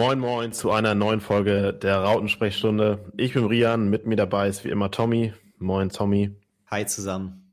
[0.00, 3.12] Moin Moin zu einer neuen Folge der Rautensprechstunde.
[3.18, 5.34] Ich bin Rian, mit mir dabei ist wie immer Tommy.
[5.58, 6.34] Moin Tommy.
[6.70, 7.52] Hi zusammen.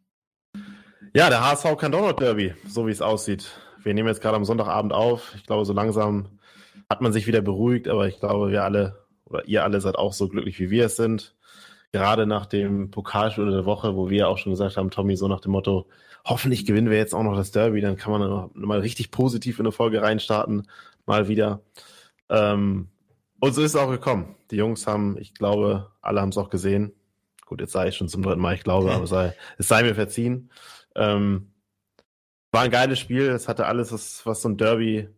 [1.14, 3.50] Ja, der HSV kann Donald Derby, so wie es aussieht.
[3.84, 5.34] Wir nehmen jetzt gerade am Sonntagabend auf.
[5.36, 6.40] Ich glaube, so langsam
[6.90, 8.96] hat man sich wieder beruhigt, aber ich glaube, wir alle
[9.26, 11.36] oder ihr alle seid auch so glücklich, wie wir es sind.
[11.92, 15.42] Gerade nach dem Pokalspiel der Woche, wo wir auch schon gesagt haben, Tommy, so nach
[15.42, 15.90] dem Motto,
[16.24, 19.66] hoffentlich gewinnen wir jetzt auch noch das Derby, dann kann man mal richtig positiv in
[19.66, 20.66] eine Folge reinstarten,
[21.06, 21.60] mal wieder.
[22.30, 22.90] Ähm,
[23.40, 24.36] und so ist es auch gekommen.
[24.52, 26.94] Die Jungs haben, ich glaube, alle haben es auch gesehen.
[27.46, 29.96] Gut, jetzt sage ich schon zum dritten Mal, ich glaube, aber sei, es sei mir
[29.96, 30.52] verziehen.
[30.96, 31.54] Ähm,
[32.52, 33.30] war ein geiles Spiel.
[33.30, 35.10] Es hatte alles, was, was so ein Derby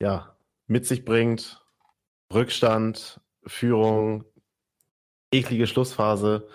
[0.00, 0.36] ja,
[0.66, 1.62] mit sich bringt.
[2.32, 4.24] Rückstand, Führung,
[5.30, 6.48] eklige Schlussphase.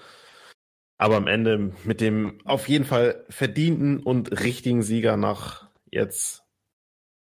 [0.98, 6.44] Aber am Ende mit dem auf jeden Fall verdienten und richtigen Sieger nach jetzt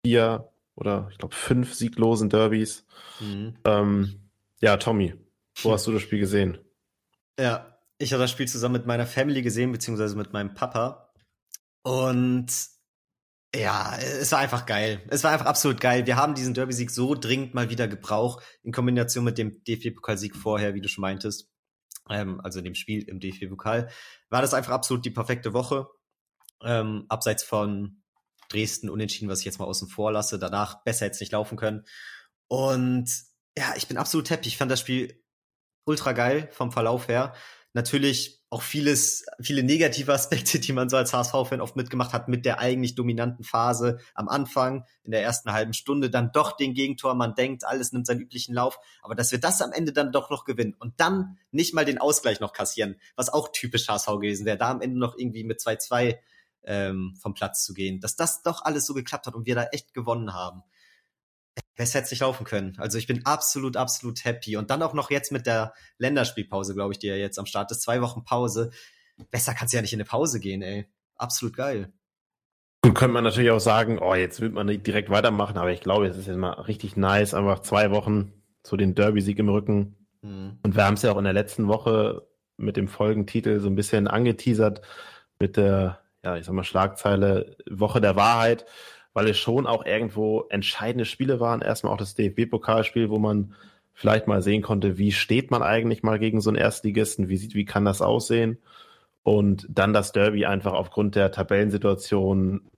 [0.05, 0.50] vier
[0.80, 2.84] oder ich glaube fünf sieglosen Derbys.
[3.20, 3.57] Mhm.
[3.65, 4.20] Ähm,
[4.61, 5.15] ja, Tommy,
[5.62, 6.59] wo hast du das Spiel gesehen?
[7.39, 11.12] Ja, ich habe das Spiel zusammen mit meiner Family gesehen, beziehungsweise mit meinem Papa.
[11.83, 12.48] Und
[13.55, 15.03] ja, es war einfach geil.
[15.08, 16.06] Es war einfach absolut geil.
[16.06, 20.75] Wir haben diesen Derby-Sieg so dringend mal wieder gebraucht, in Kombination mit dem DFB-Pokalsieg vorher,
[20.75, 21.48] wie du schon meintest.
[22.08, 23.91] Ähm, also dem Spiel im DFB-Pokal.
[24.28, 25.89] War das einfach absolut die perfekte Woche.
[26.62, 28.00] Ähm, abseits von
[28.51, 30.39] Dresden unentschieden, was ich jetzt mal außen vor lasse.
[30.39, 31.84] Danach besser jetzt nicht laufen können.
[32.48, 33.11] Und
[33.57, 34.48] ja, ich bin absolut happy.
[34.48, 35.23] Ich fand das Spiel
[35.84, 37.34] ultra geil vom Verlauf her.
[37.73, 42.45] Natürlich auch vieles, viele negative Aspekte, die man so als HSV-Fan oft mitgemacht hat, mit
[42.45, 47.14] der eigentlich dominanten Phase am Anfang, in der ersten halben Stunde, dann doch den Gegentor,
[47.14, 50.31] man denkt, alles nimmt seinen üblichen Lauf, aber dass wir das am Ende dann doch
[50.31, 54.47] noch gewinnen und dann nicht mal den Ausgleich noch kassieren, was auch typisch HSV gewesen
[54.47, 56.19] wäre, da am Ende noch irgendwie mit 2-2
[56.64, 58.00] ähm, vom Platz zu gehen.
[58.00, 60.62] Dass das doch alles so geklappt hat und wir da echt gewonnen haben.
[61.77, 62.75] Besser hätte es nicht laufen können.
[62.78, 64.56] Also ich bin absolut, absolut happy.
[64.56, 67.70] Und dann auch noch jetzt mit der Länderspielpause, glaube ich, die ja jetzt am Start
[67.70, 67.83] ist.
[67.83, 68.70] Zwei Wochen Pause.
[69.30, 70.86] Besser kannst du ja nicht in eine Pause gehen, ey.
[71.17, 71.92] Absolut geil.
[72.83, 75.80] Gut, könnte man natürlich auch sagen, oh, jetzt wird man nicht direkt weitermachen, aber ich
[75.80, 79.96] glaube, es ist jetzt mal richtig nice, einfach zwei Wochen zu den Derby-Sieg im Rücken.
[80.23, 80.58] Mhm.
[80.62, 83.74] Und wir haben es ja auch in der letzten Woche mit dem Folgentitel so ein
[83.74, 84.80] bisschen angeteasert
[85.39, 88.67] mit der ja, ich sag mal, Schlagzeile Woche der Wahrheit,
[89.13, 91.63] weil es schon auch irgendwo entscheidende Spiele waren.
[91.63, 93.55] Erstmal auch das DFB-Pokalspiel, wo man
[93.92, 97.55] vielleicht mal sehen konnte, wie steht man eigentlich mal gegen so einen Erstligisten, wie sieht,
[97.55, 98.59] wie kann das aussehen?
[99.23, 102.70] Und dann das Derby einfach aufgrund der Tabellensituation,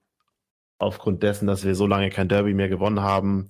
[0.78, 3.48] aufgrund dessen, dass wir so lange kein Derby mehr gewonnen haben,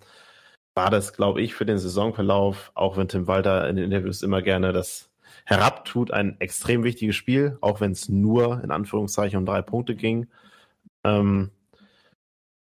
[0.74, 4.42] war das, glaube ich, für den Saisonverlauf, auch wenn Tim Walter in den Interviews immer
[4.42, 5.11] gerne das
[5.44, 10.28] herabtut, ein extrem wichtiges Spiel, auch wenn es nur in Anführungszeichen um drei Punkte ging.
[11.04, 11.50] Ähm,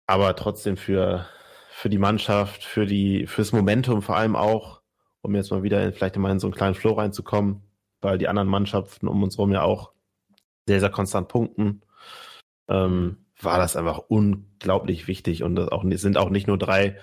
[0.07, 1.27] aber trotzdem für,
[1.69, 4.81] für die Mannschaft, für die, fürs Momentum vor allem auch,
[5.21, 7.61] um jetzt mal wieder in, vielleicht mal in so einen kleinen Flow reinzukommen,
[8.01, 9.91] weil die anderen Mannschaften um uns herum ja auch
[10.67, 11.81] sehr, sehr konstant punkten,
[12.67, 16.97] ähm, war das einfach unglaublich wichtig und das auch, sind auch nicht nur drei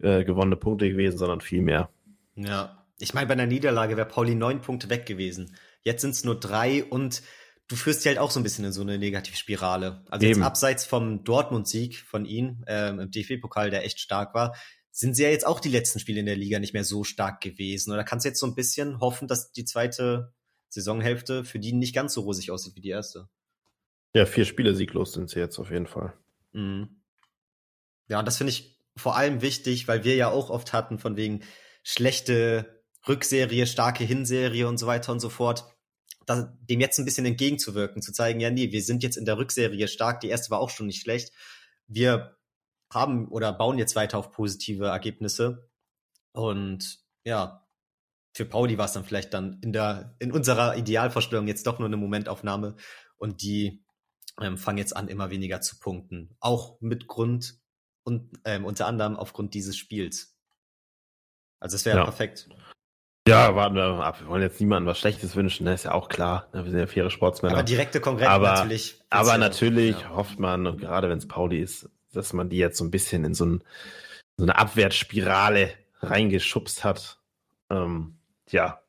[0.00, 1.90] äh, gewonnene Punkte gewesen, sondern viel mehr.
[2.34, 5.56] Ja, ich meine, bei einer Niederlage wäre Pauli neun Punkte weg gewesen.
[5.82, 7.22] Jetzt sind es nur drei und
[7.66, 10.04] du führst sie halt auch so ein bisschen in so eine Negativspirale.
[10.08, 10.36] Also Eben.
[10.36, 14.54] jetzt abseits vom Dortmund-Sieg von ihnen ähm, im DFB-Pokal, der echt stark war,
[14.92, 17.40] sind sie ja jetzt auch die letzten Spiele in der Liga nicht mehr so stark
[17.40, 17.92] gewesen.
[17.92, 20.32] Oder kannst du jetzt so ein bisschen hoffen, dass die zweite
[20.68, 23.28] Saisonhälfte für die nicht ganz so rosig aussieht wie die erste?
[24.14, 26.12] Ja, vier Spiele sieglos sind sie jetzt auf jeden Fall.
[26.52, 27.00] Mhm.
[28.08, 31.16] Ja, und das finde ich vor allem wichtig, weil wir ja auch oft hatten von
[31.16, 31.42] wegen
[31.82, 35.64] schlechte Rückserie, starke Hinserie und so weiter und so fort,
[36.26, 39.38] das, dem jetzt ein bisschen entgegenzuwirken, zu zeigen, ja, nee, wir sind jetzt in der
[39.38, 41.32] Rückserie stark, die erste war auch schon nicht schlecht.
[41.86, 42.36] Wir
[42.92, 45.70] haben oder bauen jetzt weiter auf positive Ergebnisse.
[46.32, 47.66] Und ja,
[48.34, 51.86] für Pauli war es dann vielleicht dann in der, in unserer Idealvorstellung jetzt doch nur
[51.86, 52.76] eine Momentaufnahme
[53.16, 53.84] und die
[54.40, 56.36] ähm, fangen jetzt an, immer weniger zu punkten.
[56.40, 57.60] Auch mit Grund
[58.04, 60.36] und ähm, unter anderem aufgrund dieses Spiels.
[61.60, 62.04] Also es wäre ja.
[62.04, 62.48] perfekt.
[63.28, 64.20] Ja, warten wir mal ab.
[64.20, 66.48] Wir wollen jetzt niemandem was Schlechtes wünschen, das ist ja auch klar.
[66.52, 66.64] Ne?
[66.64, 67.54] Wir sind ja faire Sportsmänner.
[67.54, 69.00] Aber direkte Konkurrenz aber, natürlich.
[69.10, 70.10] Aber natürlich ja.
[70.10, 73.24] hofft man, und gerade wenn es Pauli ist, dass man die jetzt so ein bisschen
[73.24, 73.64] in so, ein,
[74.36, 75.70] so eine Abwärtsspirale
[76.00, 77.18] reingeschubst hat.
[77.70, 78.16] Ähm,
[78.50, 78.80] ja,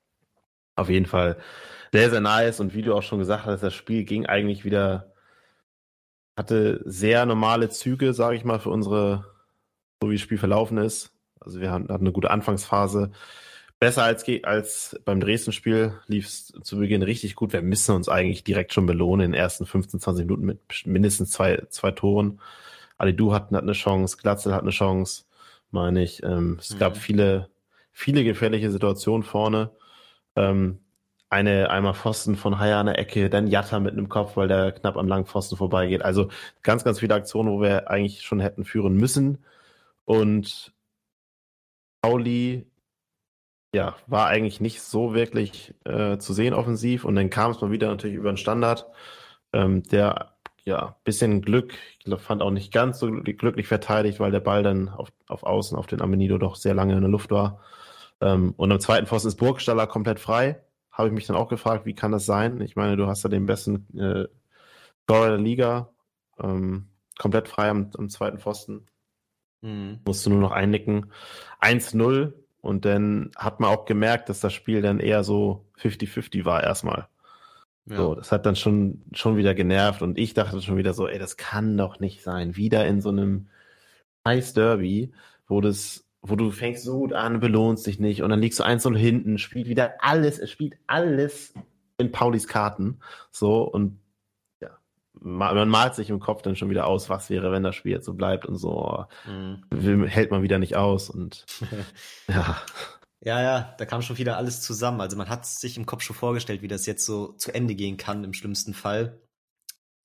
[0.75, 1.38] auf jeden Fall
[1.91, 2.59] sehr, sehr nice.
[2.59, 5.13] Und wie du auch schon gesagt hast, das Spiel ging eigentlich wieder,
[6.35, 9.25] hatte sehr normale Züge, sage ich mal, für unsere,
[10.01, 11.12] so wie das Spiel verlaufen ist.
[11.39, 13.12] Also wir hatten eine gute Anfangsphase
[13.83, 17.51] besser als, als beim Dresden-Spiel, lief es zu Beginn richtig gut.
[17.51, 21.31] Wir müssen uns eigentlich direkt schon belohnen in den ersten 15, 20 Minuten mit mindestens
[21.31, 22.39] zwei, zwei Toren.
[22.97, 25.25] Alidu hat, hat eine Chance, Glatzel hat eine Chance,
[25.71, 26.24] meine ich.
[26.24, 26.80] Ähm, es mhm.
[26.80, 27.50] gab viele,
[27.91, 29.71] viele gefährliche Situationen vorne.
[30.38, 30.80] Ähm,
[31.30, 34.71] eine einmal Pfosten von Haya an der Ecke, dann Jatta mit einem Kopf, weil der
[34.71, 36.03] knapp am langen Pfosten vorbeigeht.
[36.03, 36.30] Also
[36.62, 39.44] ganz, ganz viele Aktionen, wo wir eigentlich schon hätten führen müssen.
[40.06, 40.71] Und
[42.01, 42.65] Pauli,
[43.74, 47.06] ja, war eigentlich nicht so wirklich äh, zu sehen offensiv.
[47.06, 48.88] Und dann kam es mal wieder natürlich über den Standard.
[49.54, 50.36] Ähm, der,
[50.66, 54.64] ja, bisschen Glück, ich glaub, fand auch nicht ganz so glücklich verteidigt, weil der Ball
[54.64, 57.62] dann auf, auf Außen auf den Amenido doch sehr lange in der Luft war.
[58.22, 60.62] Ähm, und am zweiten Pfosten ist Burgstaller komplett frei
[60.94, 62.62] habe ich mich dann auch gefragt, wie kann das sein?
[62.62, 64.28] Ich meine, du hast ja den besten äh,
[65.04, 65.90] Scorer der Liga,
[66.40, 68.88] ähm, komplett frei am, am zweiten Pfosten.
[69.62, 70.02] Mhm.
[70.06, 71.12] Musst du nur noch einnicken.
[71.62, 76.63] 1-0 und dann hat man auch gemerkt, dass das Spiel dann eher so 50-50 war
[76.63, 77.10] erstmal.
[77.86, 77.98] Ja.
[77.98, 81.19] So, das hat dann schon, schon wieder genervt und ich dachte schon wieder so, ey,
[81.19, 82.56] das kann doch nicht sein.
[82.56, 83.50] Wieder in so einem
[84.25, 85.12] Heiß Derby,
[85.45, 88.63] wo das wo du fängst so gut an, belohnst dich nicht und dann liegst du
[88.63, 91.54] 1-0 hinten, spielt wieder alles, es spielt alles
[91.98, 93.00] in Paulis Karten.
[93.30, 94.00] So und
[95.24, 98.06] man malt sich im Kopf dann schon wieder aus, was wäre, wenn das Spiel jetzt
[98.06, 99.06] so bleibt und so.
[99.25, 100.06] Mhm.
[100.06, 101.46] Hält man wieder nicht aus und
[102.28, 102.62] ja.
[103.25, 105.00] Ja, ja, da kam schon wieder alles zusammen.
[105.00, 107.96] Also man hat sich im Kopf schon vorgestellt, wie das jetzt so zu Ende gehen
[107.96, 109.24] kann im schlimmsten Fall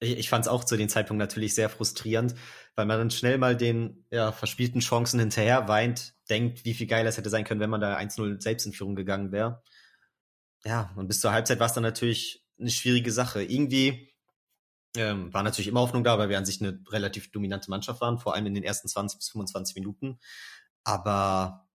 [0.01, 2.35] ich, ich fand es auch zu dem Zeitpunkt natürlich sehr frustrierend,
[2.77, 7.09] weil man dann schnell mal den ja, verspielten Chancen hinterher weint, denkt, wie viel geiler
[7.09, 9.63] es hätte sein können, wenn man da 1-0 selbst in Führung gegangen wäre.
[10.65, 13.43] Ja, und bis zur Halbzeit war es dann natürlich eine schwierige Sache.
[13.43, 14.13] Irgendwie
[14.99, 18.19] ähm, war natürlich immer Hoffnung da, weil wir an sich eine relativ dominante Mannschaft waren,
[18.19, 20.19] vor allem in den ersten 20 bis 25 Minuten.
[20.85, 21.69] Aber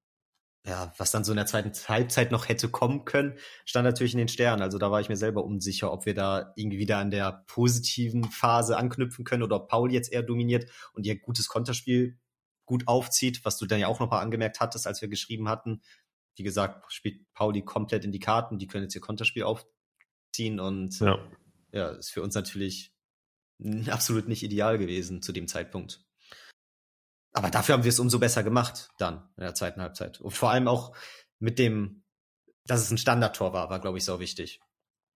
[0.66, 4.20] ja, was dann so in der zweiten Halbzeit noch hätte kommen können, stand natürlich in
[4.20, 4.62] den Sternen.
[4.62, 8.24] Also da war ich mir selber unsicher, ob wir da irgendwie wieder an der positiven
[8.26, 12.18] Phase anknüpfen können oder ob Paul jetzt eher dominiert und ihr gutes Konterspiel
[12.66, 15.82] gut aufzieht, was du dann ja auch noch mal angemerkt hattest, als wir geschrieben hatten.
[16.36, 20.98] Wie gesagt, spielt Pauli komplett in die Karten, die können jetzt ihr Konterspiel aufziehen und
[21.02, 21.20] ja,
[21.74, 22.93] ja ist für uns natürlich
[23.88, 26.04] absolut nicht ideal gewesen zu dem Zeitpunkt.
[27.34, 30.22] Aber dafür haben wir es umso besser gemacht dann in der zweiten Halbzeit.
[30.22, 30.96] Und vor allem auch
[31.40, 32.04] mit dem,
[32.66, 34.62] dass es ein Standardtor war, war, glaube ich, so wichtig.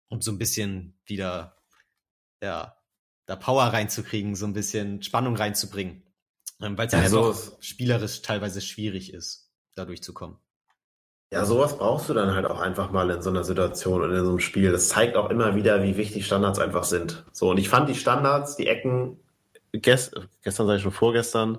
[0.07, 1.57] Um so ein bisschen wieder,
[2.41, 2.77] ja,
[3.25, 6.03] da Power reinzukriegen, so ein bisschen Spannung reinzubringen.
[6.61, 10.37] Ähm, Weil es ja, also, einfach spielerisch teilweise schwierig ist, da durchzukommen.
[11.35, 14.23] Ja, sowas brauchst du dann halt auch einfach mal in so einer Situation und in
[14.23, 14.71] so einem Spiel.
[14.71, 17.25] Das zeigt auch immer wieder, wie wichtig Standards einfach sind.
[17.33, 19.19] So, und ich fand die Standards, die Ecken,
[19.73, 21.57] gest gestern sage ich schon vorgestern,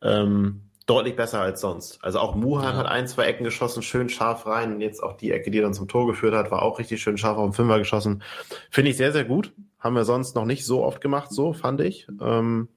[0.00, 2.02] ähm, deutlich besser als sonst.
[2.02, 2.78] Also auch Muhan ja.
[2.78, 4.76] hat ein, zwei Ecken geschossen, schön scharf rein.
[4.76, 7.18] Und jetzt auch die Ecke, die dann zum Tor geführt hat, war auch richtig schön
[7.18, 8.22] scharf auf den Fünfer geschossen.
[8.70, 9.52] Finde ich sehr, sehr gut.
[9.78, 12.08] Haben wir sonst noch nicht so oft gemacht, so fand ich.
[12.18, 12.68] Ähm,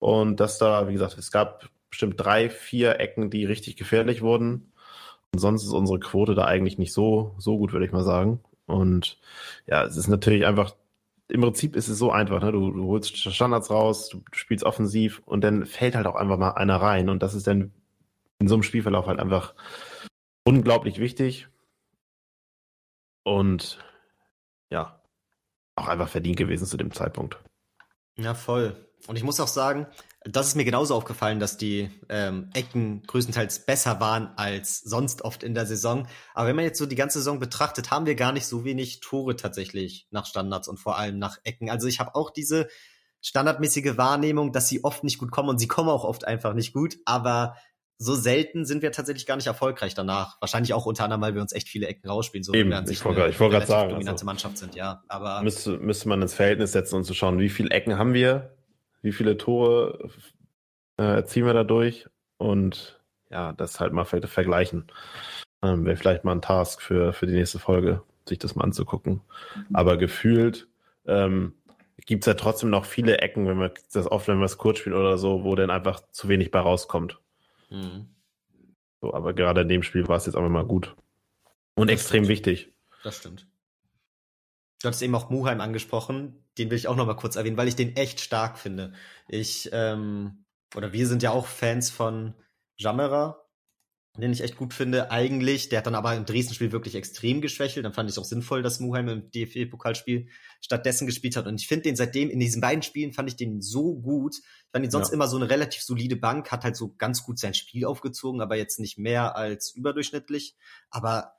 [0.00, 4.71] und dass da, wie gesagt, es gab bestimmt drei, vier Ecken, die richtig gefährlich wurden.
[5.34, 8.40] Sonst ist unsere Quote da eigentlich nicht so, so gut, würde ich mal sagen.
[8.66, 9.18] Und
[9.66, 10.74] ja, es ist natürlich einfach
[11.32, 12.52] im Prinzip ist es so einfach, ne?
[12.52, 16.50] Du, du holst Standards raus, du, spielst offensiv und dann fällt halt auch einfach mal
[16.50, 17.08] einer rein.
[17.08, 17.72] Und das ist dann
[18.38, 19.54] in so einem Spielverlauf halt einfach
[20.44, 21.48] unglaublich wichtig.
[23.24, 23.78] Und
[24.70, 25.00] ja,
[25.76, 27.38] auch einfach verdient gewesen zu dem Zeitpunkt.
[28.16, 28.76] Ja, voll.
[29.06, 29.86] Und ich muss auch sagen,
[30.24, 35.42] das ist mir genauso aufgefallen, dass die ähm, Ecken größtenteils besser waren als sonst oft
[35.42, 36.06] in der Saison.
[36.34, 39.00] Aber wenn man jetzt so die ganze Saison betrachtet, haben wir gar nicht so wenig
[39.00, 41.70] Tore tatsächlich nach Standards und vor allem nach Ecken.
[41.70, 42.68] Also ich habe auch diese
[43.20, 46.72] standardmäßige Wahrnehmung, dass sie oft nicht gut kommen und sie kommen auch oft einfach nicht
[46.72, 46.96] gut.
[47.04, 47.56] Aber
[47.98, 50.40] so selten sind wir tatsächlich gar nicht erfolgreich danach.
[50.40, 52.42] Wahrscheinlich auch unter anderem, weil wir uns echt viele Ecken rausspielen.
[52.42, 53.90] So Eben, wir an sich ich wollte gerade sagen.
[53.90, 55.02] dominante also, Mannschaft sind, ja.
[55.08, 58.56] Aber müsste, müsste man ins Verhältnis setzen und zu schauen, wie viele Ecken haben wir
[59.02, 60.10] wie viele Tore
[60.96, 64.86] äh, erzielen wir dadurch und ja, das halt mal vielleicht vergleichen.
[65.62, 69.20] Ähm, Wäre vielleicht mal ein Task für, für die nächste Folge, sich das mal anzugucken.
[69.54, 69.76] Mhm.
[69.76, 70.68] Aber gefühlt
[71.06, 71.54] ähm,
[72.06, 74.78] gibt es ja trotzdem noch viele Ecken, wenn wir das oft, wenn wir es kurz
[74.78, 77.20] spielen oder so, wo dann einfach zu wenig bei rauskommt.
[77.70, 78.08] Mhm.
[79.00, 80.94] So, aber gerade in dem Spiel war es jetzt einfach mal gut.
[81.74, 82.28] Und das extrem stimmt.
[82.28, 82.72] wichtig.
[83.02, 83.48] Das stimmt.
[84.82, 87.68] Du hast eben auch Muheim angesprochen den will ich auch noch mal kurz erwähnen, weil
[87.68, 88.92] ich den echt stark finde.
[89.28, 90.44] Ich, ähm,
[90.74, 92.34] oder wir sind ja auch Fans von
[92.76, 93.42] Jammerer,
[94.18, 95.10] den ich echt gut finde.
[95.10, 97.86] Eigentlich, der hat dann aber im Dresden-Spiel wirklich extrem geschwächelt.
[97.86, 100.28] Dann fand ich es auch sinnvoll, dass Muheim im DFB-Pokalspiel
[100.60, 101.46] stattdessen gespielt hat.
[101.46, 104.36] Und ich finde den seitdem, in diesen beiden Spielen fand ich den so gut.
[104.36, 105.14] Ich fand ihn sonst ja.
[105.14, 108.56] immer so eine relativ solide Bank, hat halt so ganz gut sein Spiel aufgezogen, aber
[108.56, 110.56] jetzt nicht mehr als überdurchschnittlich.
[110.90, 111.32] Aber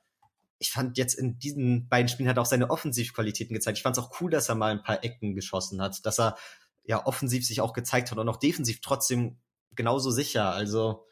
[0.58, 3.78] ich fand jetzt in diesen beiden Spielen hat er auch seine Offensivqualitäten gezeigt.
[3.78, 6.36] Ich fand es auch cool, dass er mal ein paar Ecken geschossen hat, dass er
[6.84, 9.38] ja offensiv sich auch gezeigt hat und auch defensiv trotzdem
[9.74, 10.52] genauso sicher.
[10.52, 11.06] Also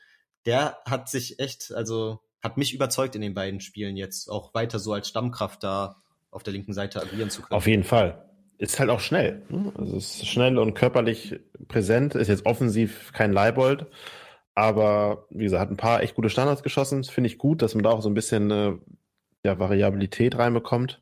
[0.46, 4.78] der hat sich echt, also hat mich überzeugt in den beiden Spielen jetzt, auch weiter
[4.78, 7.56] so als Stammkraft da auf der linken Seite agieren zu können.
[7.56, 8.28] Auf jeden Fall.
[8.58, 9.42] Ist halt auch schnell.
[9.48, 9.72] Ne?
[9.76, 12.14] Also ist schnell und körperlich präsent.
[12.14, 13.86] Ist jetzt offensiv kein Leibold.
[14.54, 17.04] Aber wie gesagt, hat ein paar echt gute Standards geschossen.
[17.04, 18.74] Finde ich gut, dass man da auch so ein bisschen äh,
[19.44, 21.00] ja, Variabilität reinbekommt.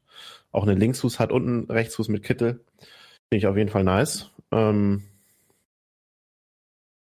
[0.53, 2.65] Auch eine Linksfuß hat und einen Rechtsfuß mit Kittel.
[2.79, 4.31] Finde ich auf jeden Fall nice.
[4.51, 5.05] Ähm,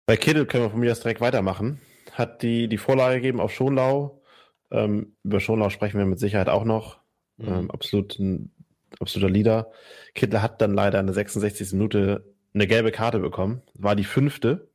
[0.05, 1.79] bei Kittel können wir von mir das direkt weitermachen.
[2.11, 4.21] Hat die, die Vorlage gegeben auf Schonlau.
[4.69, 6.99] Ähm, über Schonlau sprechen wir mit Sicherheit auch noch.
[7.37, 7.47] Mhm.
[7.47, 8.51] Ähm, absolut ein
[8.99, 9.71] absoluter Leader.
[10.13, 11.73] Kittel hat dann leider in der 66.
[11.73, 13.61] Minute eine gelbe Karte bekommen.
[13.73, 14.69] War die fünfte.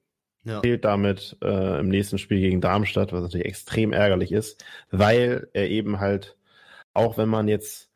[0.44, 0.60] Ja.
[0.60, 5.68] Fehlt damit äh, im nächsten Spiel gegen Darmstadt, was natürlich extrem ärgerlich ist, weil er
[5.68, 6.35] eben halt,
[6.96, 7.90] auch wenn man jetzt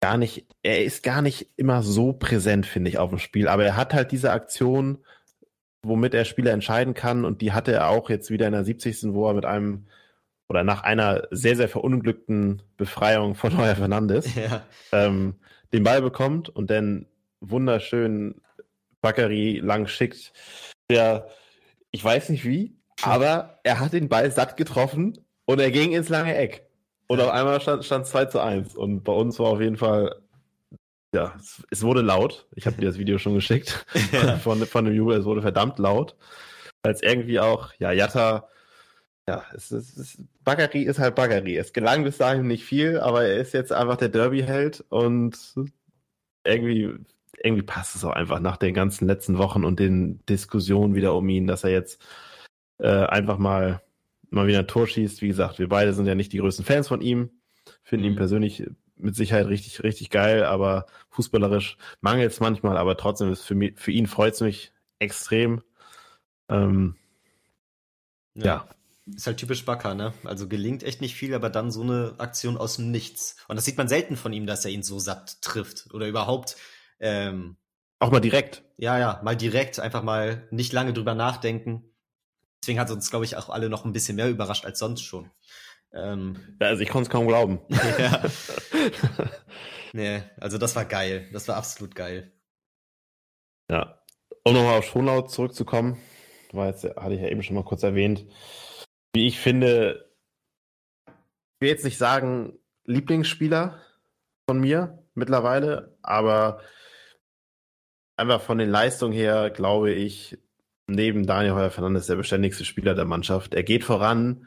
[0.00, 3.64] gar nicht, er ist gar nicht immer so präsent, finde ich, auf dem Spiel, aber
[3.64, 4.98] er hat halt diese Aktion,
[5.82, 9.12] womit er Spieler entscheiden kann und die hatte er auch jetzt wieder in der 70.
[9.12, 9.86] wo er mit einem
[10.48, 14.62] oder nach einer sehr, sehr verunglückten Befreiung von Neuer Fernandes ja.
[14.92, 15.34] ähm,
[15.72, 17.06] den Ball bekommt und dann
[17.40, 18.40] wunderschön
[19.00, 20.32] Bakary lang schickt,
[20.90, 21.28] der
[21.90, 26.08] ich weiß nicht wie, aber er hat den Ball satt getroffen und er ging ins
[26.08, 26.67] lange Eck.
[27.08, 28.76] Und auf einmal stand, stand 2 zu 1.
[28.76, 30.20] Und bei uns war auf jeden Fall,
[31.14, 32.46] ja, es, es wurde laut.
[32.54, 34.36] Ich habe dir das Video schon geschickt ja.
[34.36, 35.18] von, von dem Jubel.
[35.18, 36.16] Es wurde verdammt laut.
[36.82, 38.48] Es irgendwie auch, ja, Jatta,
[39.26, 41.56] ja, es ist, es, Bagari ist halt Bagari.
[41.56, 45.36] Es gelang bis dahin nicht viel, aber er ist jetzt einfach der Derby-Held und
[46.44, 46.94] irgendwie
[47.42, 51.28] irgendwie passt es auch einfach nach den ganzen letzten Wochen und den Diskussionen wieder um
[51.28, 52.02] ihn, dass er jetzt
[52.78, 53.82] äh, einfach mal,
[54.30, 55.22] mal wieder ein Tor schießt.
[55.22, 57.30] Wie gesagt, wir beide sind ja nicht die größten Fans von ihm,
[57.82, 58.12] finden mhm.
[58.12, 58.64] ihn persönlich
[58.96, 63.78] mit Sicherheit richtig, richtig geil, aber fußballerisch mangelt es manchmal, aber trotzdem ist für, mich,
[63.78, 65.62] für ihn freut es mich extrem.
[66.48, 66.96] Ähm,
[68.34, 68.44] ja.
[68.44, 68.68] ja.
[69.14, 70.12] Ist halt typisch Bakker, ne?
[70.24, 73.36] Also gelingt echt nicht viel, aber dann so eine Aktion aus dem Nichts.
[73.48, 76.56] Und das sieht man selten von ihm, dass er ihn so satt trifft oder überhaupt
[77.00, 77.56] ähm,
[78.00, 78.62] auch mal direkt.
[78.76, 81.87] Ja, ja, mal direkt, einfach mal nicht lange drüber nachdenken.
[82.68, 85.30] Deswegen hat uns, glaube ich, auch alle noch ein bisschen mehr überrascht als sonst schon.
[85.90, 87.60] Ähm, ja, also ich konnte es kaum glauben.
[87.98, 88.22] ja.
[89.94, 91.30] nee, also das war geil.
[91.32, 92.30] Das war absolut geil.
[93.70, 94.02] Ja.
[94.44, 95.96] Um nochmal auf Schonlau zurückzukommen,
[96.52, 98.26] war jetzt, hatte ich ja eben schon mal kurz erwähnt,
[99.14, 100.12] wie ich finde,
[101.06, 103.80] ich will jetzt nicht sagen Lieblingsspieler
[104.46, 106.60] von mir mittlerweile, aber
[108.18, 110.36] einfach von den Leistungen her, glaube ich,
[110.88, 113.54] neben Daniel Heuer Fernandes der beständigste Spieler der Mannschaft.
[113.54, 114.46] Er geht voran,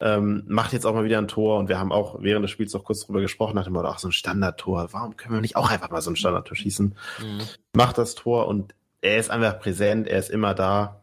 [0.00, 2.72] ähm, macht jetzt auch mal wieder ein Tor und wir haben auch während des Spiels
[2.72, 5.56] noch kurz drüber gesprochen, nach dem Motto, ach, so ein Standardtor, warum können wir nicht
[5.56, 6.96] auch einfach mal so ein Standardtor schießen?
[7.20, 7.40] Mhm.
[7.74, 11.02] Macht das Tor und er ist einfach präsent, er ist immer da.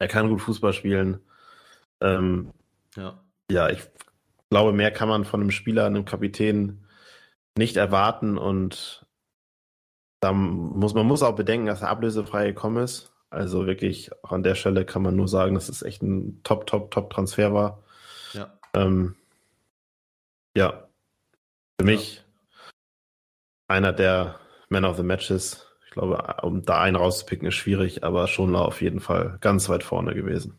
[0.00, 1.20] Er kann gut Fußball spielen.
[2.00, 2.52] Ähm,
[2.96, 3.20] ja.
[3.50, 3.82] ja, ich
[4.50, 6.84] glaube, mehr kann man von einem Spieler, einem Kapitän
[7.56, 9.06] nicht erwarten und
[10.20, 13.12] da muss man muss auch bedenken, dass er ablösefrei gekommen ist.
[13.30, 16.66] Also wirklich auch an der Stelle kann man nur sagen, dass es echt ein Top,
[16.66, 17.82] Top, Top Transfer war.
[18.32, 18.58] Ja.
[18.74, 19.16] Ähm,
[20.56, 20.88] ja.
[21.80, 22.24] Für mich
[23.68, 25.66] einer der Men of the Matches.
[25.86, 29.84] Ich glaube, um da einen rauszupicken, ist schwierig, aber schon auf jeden Fall ganz weit
[29.84, 30.58] vorne gewesen.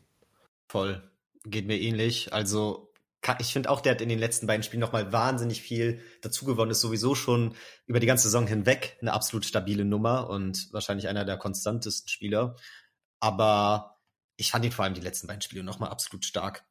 [0.68, 1.02] Voll.
[1.44, 2.32] Geht mir ähnlich.
[2.32, 2.89] Also
[3.38, 6.70] ich finde auch, der hat in den letzten beiden Spielen nochmal wahnsinnig viel dazu gewonnen,
[6.70, 7.54] ist sowieso schon
[7.86, 12.56] über die ganze Saison hinweg eine absolut stabile Nummer und wahrscheinlich einer der konstantesten Spieler.
[13.20, 13.98] Aber
[14.36, 16.64] ich fand ihn vor allem die letzten beiden Spiele nochmal absolut stark.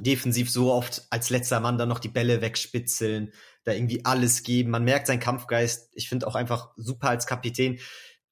[0.00, 3.32] Defensiv so oft als letzter Mann dann noch die Bälle wegspitzeln,
[3.62, 4.70] da irgendwie alles geben.
[4.70, 5.90] Man merkt seinen Kampfgeist.
[5.94, 7.78] Ich finde auch einfach super als Kapitän.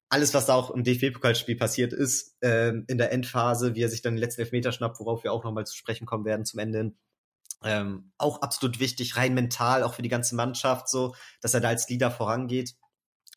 [0.09, 4.01] Alles, was da auch im DFB-Pokalspiel passiert ist, äh, in der Endphase, wie er sich
[4.01, 6.93] dann den letzten Elfmeter schnappt, worauf wir auch nochmal zu sprechen kommen werden zum Ende
[7.63, 11.69] ähm, auch absolut wichtig, rein mental, auch für die ganze Mannschaft, so, dass er da
[11.69, 12.75] als Leader vorangeht.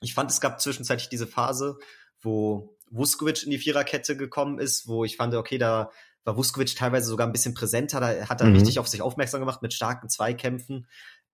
[0.00, 1.78] Ich fand, es gab zwischenzeitlich diese Phase,
[2.20, 5.90] wo Vuskovic in die Viererkette gekommen ist, wo ich fand, okay, da
[6.24, 8.54] war Vuskovic teilweise sogar ein bisschen präsenter, da hat er mhm.
[8.54, 10.86] richtig auf sich aufmerksam gemacht mit starken Zweikämpfen.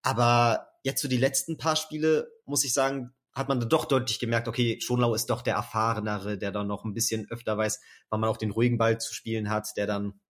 [0.03, 4.49] Aber jetzt so die letzten paar Spiele, muss ich sagen, hat man doch deutlich gemerkt,
[4.49, 8.31] okay, Schonlau ist doch der Erfahrenere, der dann noch ein bisschen öfter weiß, wann man
[8.31, 10.21] auch den ruhigen Ball zu spielen hat, der dann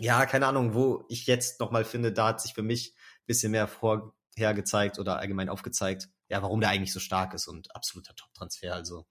[0.00, 3.52] ja, keine Ahnung, wo ich jetzt nochmal finde, da hat sich für mich ein bisschen
[3.52, 8.16] mehr vorher gezeigt oder allgemein aufgezeigt, ja, warum der eigentlich so stark ist und absoluter
[8.16, 8.72] Top-Transfer.
[8.74, 9.06] Also,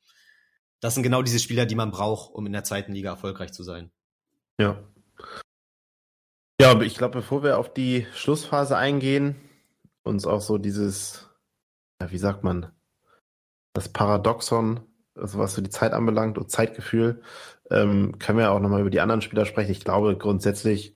[0.80, 3.62] das sind genau diese Spieler, die man braucht, um in der zweiten Liga erfolgreich zu
[3.62, 3.92] sein.
[4.60, 4.84] Ja.
[6.60, 9.36] Ja, aber ich glaube, bevor wir auf die Schlussphase eingehen,
[10.04, 11.30] uns auch so dieses,
[12.02, 12.76] ja, wie sagt man,
[13.74, 14.89] das Paradoxon,
[15.20, 17.22] also was so die Zeit anbelangt und Zeitgefühl,
[17.72, 19.72] ähm, können wir auch nochmal über die anderen Spieler sprechen.
[19.72, 20.96] Ich glaube grundsätzlich,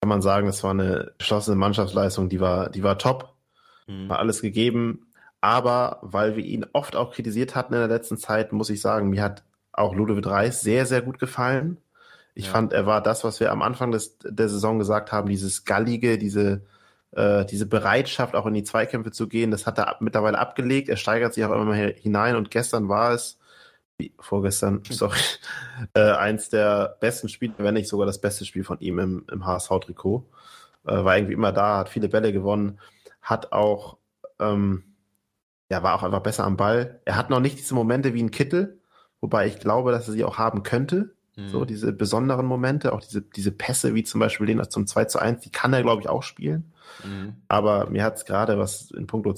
[0.00, 3.34] kann man sagen, es war eine geschlossene Mannschaftsleistung, die war, die war top,
[3.86, 4.08] mhm.
[4.08, 5.06] war alles gegeben.
[5.40, 9.10] Aber weil wir ihn oft auch kritisiert hatten in der letzten Zeit, muss ich sagen,
[9.10, 11.78] mir hat auch Ludovic Reis sehr, sehr gut gefallen.
[12.34, 12.52] Ich ja.
[12.52, 16.18] fand, er war das, was wir am Anfang des, der Saison gesagt haben, dieses Gallige,
[16.18, 16.62] diese,
[17.12, 20.88] äh, diese Bereitschaft, auch in die Zweikämpfe zu gehen, das hat er ab, mittlerweile abgelegt.
[20.88, 23.38] Er steigert sich auch immer mehr hinein und gestern war es,
[24.20, 25.18] vorgestern, sorry,
[25.94, 29.46] äh, eins der besten Spiele, wenn nicht sogar das beste Spiel von ihm im, im
[29.46, 30.24] HSV-Trikot.
[30.86, 32.78] Äh, war irgendwie immer da, hat viele Bälle gewonnen,
[33.20, 33.98] hat auch,
[34.38, 34.84] ähm,
[35.70, 37.00] ja, war auch einfach besser am Ball.
[37.04, 38.80] Er hat noch nicht diese Momente wie ein Kittel,
[39.20, 41.14] wobei ich glaube, dass er sie auch haben könnte.
[41.36, 41.48] Mhm.
[41.48, 45.18] So, diese besonderen Momente, auch diese, diese Pässe, wie zum Beispiel den zum 2 zu
[45.18, 46.72] 1, die kann er, glaube ich, auch spielen.
[47.04, 47.36] Mhm.
[47.48, 49.34] Aber mir hat es gerade, was in puncto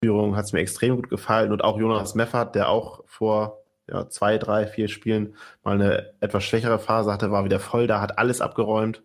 [0.00, 1.52] Zweikampfführung, hat es mir extrem gut gefallen.
[1.52, 6.44] Und auch Jonas Meffert, der auch vor ja, zwei, drei, vier Spielen mal eine etwas
[6.44, 9.02] schwächere Phase hatte, war wieder voll da, hat alles abgeräumt.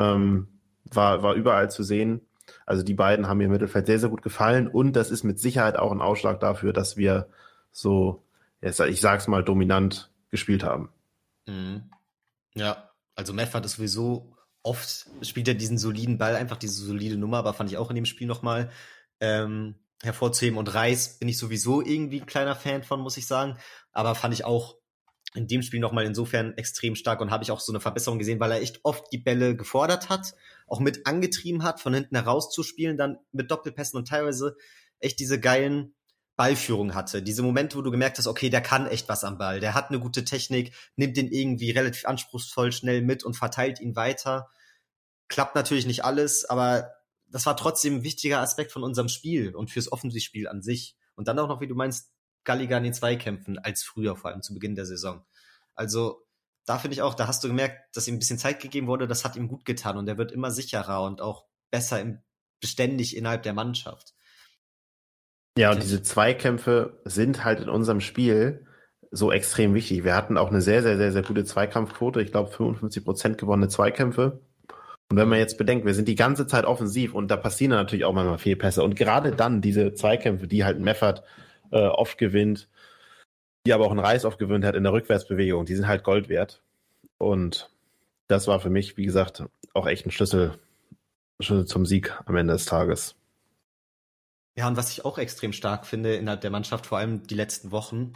[0.00, 0.48] Ähm,
[0.84, 2.20] war, war überall zu sehen.
[2.66, 5.40] Also die beiden haben mir im Mittelfeld sehr, sehr gut gefallen und das ist mit
[5.40, 7.28] Sicherheit auch ein Ausschlag dafür, dass wir
[7.72, 8.22] so,
[8.60, 10.90] ich sag's mal, dominant gespielt haben.
[11.46, 11.90] Mhm.
[12.54, 17.38] Ja, also Meffert ist sowieso oft, spielt er diesen soliden Ball, einfach diese solide Nummer,
[17.38, 18.70] aber fand ich auch in dem Spiel nochmal
[19.20, 20.58] ähm, hervorzuheben.
[20.58, 23.58] Und Reis bin ich sowieso irgendwie ein kleiner Fan von, muss ich sagen.
[23.92, 24.76] Aber fand ich auch
[25.34, 28.38] in dem Spiel nochmal insofern extrem stark und habe ich auch so eine Verbesserung gesehen,
[28.40, 30.34] weil er echt oft die Bälle gefordert hat,
[30.68, 34.56] auch mit angetrieben hat, von hinten heraus zu spielen, dann mit Doppelpässen und teilweise
[35.00, 35.94] echt diese geilen
[36.36, 37.22] Ballführung hatte.
[37.22, 39.90] Diese Momente, wo du gemerkt hast, okay, der kann echt was am Ball, der hat
[39.90, 44.48] eine gute Technik, nimmt den irgendwie relativ anspruchsvoll schnell mit und verteilt ihn weiter.
[45.28, 46.90] Klappt natürlich nicht alles, aber
[47.34, 50.96] das war trotzdem ein wichtiger Aspekt von unserem Spiel und fürs Offensivspiel an sich.
[51.16, 52.12] Und dann auch noch, wie du meinst,
[52.44, 55.26] Galligan in den Zweikämpfen als früher, vor allem zu Beginn der Saison.
[55.74, 56.24] Also
[56.64, 59.08] da finde ich auch, da hast du gemerkt, dass ihm ein bisschen Zeit gegeben wurde,
[59.08, 62.22] das hat ihm gut getan und er wird immer sicherer und auch besser im,
[62.60, 64.14] beständig innerhalb der Mannschaft.
[65.58, 68.64] Ja, und diese Zweikämpfe sind halt in unserem Spiel
[69.10, 70.04] so extrem wichtig.
[70.04, 72.22] Wir hatten auch eine sehr, sehr, sehr, sehr gute Zweikampfquote.
[72.22, 74.40] Ich glaube, 55 Prozent gewonnene Zweikämpfe.
[75.14, 78.04] Und wenn man jetzt bedenkt, wir sind die ganze Zeit offensiv und da passieren natürlich
[78.04, 78.82] auch manchmal Fehlpässe.
[78.82, 81.22] Und gerade dann diese Zweikämpfe, die halt Meffert
[81.70, 82.68] äh, oft gewinnt,
[83.64, 86.28] die aber auch ein Reis oft gewinnt hat in der Rückwärtsbewegung, die sind halt Gold
[86.28, 86.62] wert.
[87.18, 87.70] Und
[88.26, 90.58] das war für mich, wie gesagt, auch echt ein Schlüssel,
[91.38, 93.14] Schlüssel zum Sieg am Ende des Tages.
[94.56, 97.70] Ja, und was ich auch extrem stark finde innerhalb der Mannschaft, vor allem die letzten
[97.70, 98.14] Wochen,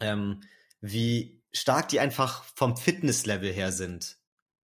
[0.00, 0.42] ähm,
[0.82, 4.18] wie stark die einfach vom Fitnesslevel her sind.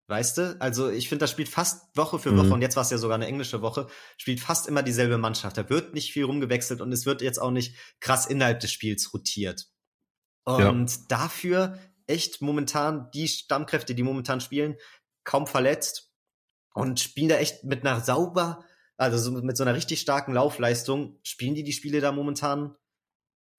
[0.09, 0.57] Weißt du?
[0.61, 2.53] Also ich finde, das spielt fast Woche für Woche, mhm.
[2.53, 3.87] und jetzt war es ja sogar eine englische Woche,
[4.19, 5.57] spielt fast immer dieselbe Mannschaft.
[5.57, 9.15] Da wird nicht viel rumgewechselt und es wird jetzt auch nicht krass innerhalb des Spiels
[9.15, 9.67] rotiert.
[10.45, 10.97] Und ja.
[11.09, 14.77] dafür echt momentan die Stammkräfte, die momentan spielen,
[15.25, 16.11] kaum verletzt
[16.75, 18.65] und spielen da echt mit einer sauber
[19.03, 22.77] also so mit so einer richtig starken Laufleistung spielen die die Spiele da momentan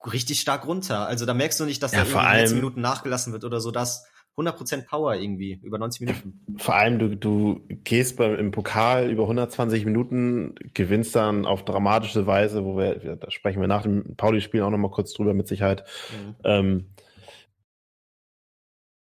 [0.06, 1.06] richtig stark runter.
[1.08, 3.60] Also da merkst du nicht, dass ja, da irgendwie in 10 Minuten nachgelassen wird oder
[3.60, 3.72] so.
[3.72, 4.06] Das
[4.38, 6.58] 100% Power irgendwie über 90 Minuten.
[6.58, 12.26] Vor allem du, du gehst beim, im Pokal über 120 Minuten, gewinnst dann auf dramatische
[12.26, 15.84] Weise, wo wir, da sprechen wir nach dem Pauli-Spiel auch nochmal kurz drüber mit Sicherheit.
[16.12, 16.36] Mhm.
[16.44, 16.86] Ähm,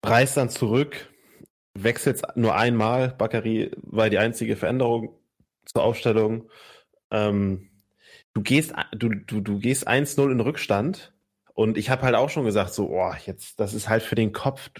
[0.05, 1.11] reist dann zurück,
[1.75, 3.11] wechselt nur einmal.
[3.11, 5.16] Bakary war die einzige Veränderung
[5.64, 6.51] zur Aufstellung.
[7.12, 7.71] Ähm,
[8.35, 11.12] du gehst, du, du, du gehst 1-0 in Rückstand
[11.55, 14.33] und ich habe halt auch schon gesagt, so, oh, jetzt, das ist halt für den
[14.33, 14.71] Kopf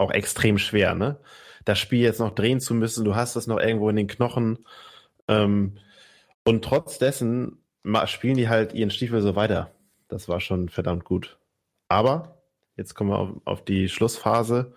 [0.00, 1.20] auch extrem schwer, ne?
[1.64, 4.66] Das Spiel jetzt noch drehen zu müssen, du hast das noch irgendwo in den Knochen.
[5.28, 5.78] Ähm,
[6.44, 7.62] und trotz dessen
[8.06, 9.70] spielen die halt ihren Stiefel so weiter.
[10.08, 11.38] Das war schon verdammt gut.
[11.88, 12.42] Aber,
[12.76, 14.74] jetzt kommen wir auf, auf die Schlussphase.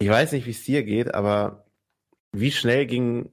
[0.00, 1.64] Ich weiß nicht, wie es dir geht, aber
[2.32, 3.32] wie schnell ging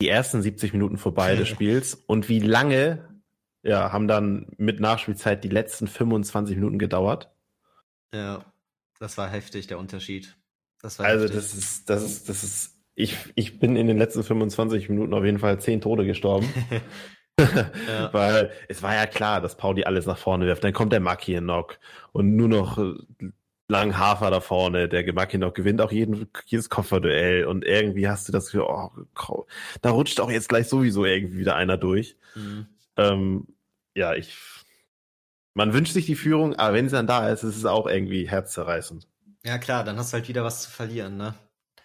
[0.00, 3.22] die ersten 70 Minuten vorbei des Spiels und wie lange
[3.62, 7.30] ja, haben dann mit Nachspielzeit die letzten 25 Minuten gedauert.
[8.14, 8.44] Ja,
[8.98, 10.36] das war heftig, der Unterschied.
[10.82, 11.36] also heftig.
[11.36, 15.24] das ist, das ist, das ist, ich, ich bin in den letzten 25 Minuten auf
[15.24, 16.48] jeden Fall zehn Tode gestorben.
[17.40, 18.08] ja.
[18.12, 20.64] Weil es war ja klar, dass Pauli alles nach vorne wirft.
[20.64, 21.78] Dann kommt der Maki Knock
[22.12, 22.78] und nur noch
[23.68, 28.26] langen Hafer da vorne, der Gemacki noch gewinnt auch jeden, jedes Kofferduell und irgendwie hast
[28.26, 28.90] du das Gefühl, oh,
[29.82, 32.16] da rutscht auch jetzt gleich sowieso irgendwie wieder einer durch.
[32.34, 32.66] Mhm.
[32.96, 33.46] Ähm,
[33.94, 34.34] ja, ich,
[35.54, 38.28] man wünscht sich die Führung, aber wenn sie dann da ist, ist es auch irgendwie
[38.28, 39.06] herzzerreißend.
[39.44, 41.34] Ja klar, dann hast du halt wieder was zu verlieren, ne?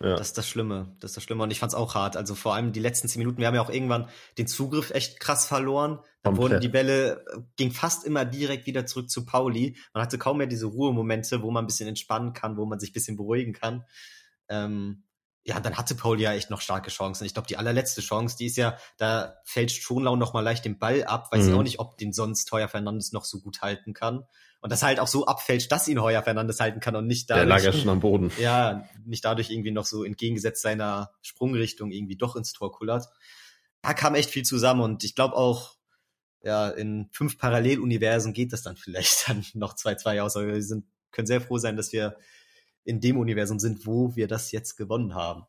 [0.04, 0.17] Ja.
[0.17, 0.95] Das ist das Schlimme.
[0.99, 1.43] Das ist das Schlimme.
[1.43, 2.17] Und ich fand's auch hart.
[2.17, 3.38] Also vor allem die letzten zehn Minuten.
[3.38, 5.99] Wir haben ja auch irgendwann den Zugriff echt krass verloren.
[6.23, 6.52] Dann Komplett.
[6.52, 9.78] wurden die Bälle, äh, ging fast immer direkt wieder zurück zu Pauli.
[9.93, 12.89] Man hatte kaum mehr diese Ruhemomente, wo man ein bisschen entspannen kann, wo man sich
[12.89, 13.86] ein bisschen beruhigen kann.
[14.49, 15.04] Ähm,
[15.45, 17.25] ja, dann hatte Paul ja echt noch starke Chancen.
[17.25, 20.79] Ich glaube, die allerletzte Chance, die ist ja, da fälscht Schonlau noch mal leicht den
[20.79, 21.49] Ball ab, weiß mhm.
[21.49, 24.23] ich auch nicht, ob den sonst Heuer Fernandes noch so gut halten kann.
[24.62, 27.45] Und das halt auch so abfälscht, dass ihn Heuer Fernandes halten kann und nicht dadurch.
[27.45, 28.32] Der lag ja schon am Boden.
[28.39, 33.10] Ja, nicht dadurch irgendwie noch so entgegengesetzt seiner Sprungrichtung irgendwie doch ins Tor kullert.
[33.82, 35.75] Da kam echt viel zusammen und ich glaube auch,
[36.41, 40.38] ja, in fünf Paralleluniversen geht das dann vielleicht dann noch 2-2 aus.
[40.38, 42.15] Aber wir sind, können sehr froh sein, dass wir
[42.86, 45.43] in dem Universum sind, wo wir das jetzt gewonnen haben.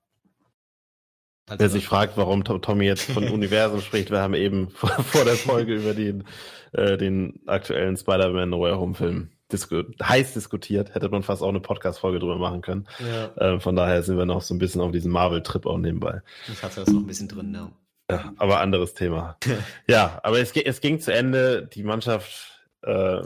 [1.46, 5.24] Also Wer sich fragt, warum Tommy jetzt von Universum spricht, wir haben eben vor, vor
[5.24, 6.24] der Folge über den,
[6.72, 10.94] äh, den aktuellen Spider-Man No Way Home Film disku heiß diskutiert.
[10.94, 12.86] Hätte man fast auch eine Podcast-Folge drüber machen können.
[12.98, 13.54] Ja.
[13.54, 16.22] Äh, von daher sind wir noch so ein bisschen auf diesem Marvel-Trip auch nebenbei.
[16.50, 17.70] Ich hatte das noch ein bisschen drin, ja.
[18.10, 19.36] ja aber anderes Thema.
[19.86, 21.66] ja, aber es, es ging zu Ende.
[21.66, 23.20] Die Mannschaft äh,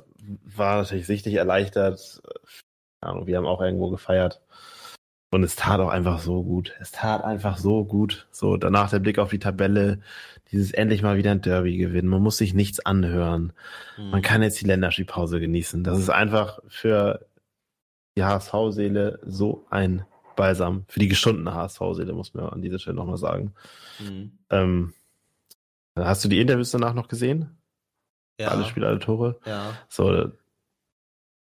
[0.45, 2.21] war natürlich sichtlich erleichtert.
[3.01, 4.41] Ahnung, wir haben auch irgendwo gefeiert.
[5.31, 6.75] Und es tat auch einfach so gut.
[6.81, 8.27] Es tat einfach so gut.
[8.31, 10.01] So, danach der Blick auf die Tabelle,
[10.51, 12.09] dieses endlich mal wieder ein Derby gewinnen.
[12.09, 13.53] Man muss sich nichts anhören.
[13.99, 14.11] Mhm.
[14.11, 15.85] Man kann jetzt die Länderspielpause genießen.
[15.85, 17.27] Das ist einfach für
[18.17, 20.85] die HSV-Seele so ein Balsam.
[20.89, 23.53] Für die geschundene HSV-Seele, muss man an dieser Stelle nochmal sagen.
[23.99, 24.39] Mhm.
[24.49, 24.95] Ähm,
[25.95, 27.59] hast du die Interviews danach noch gesehen?
[28.41, 28.49] Ja.
[28.49, 29.39] Alle Spiele, alle Tore?
[29.45, 29.75] Ja.
[29.89, 30.31] So,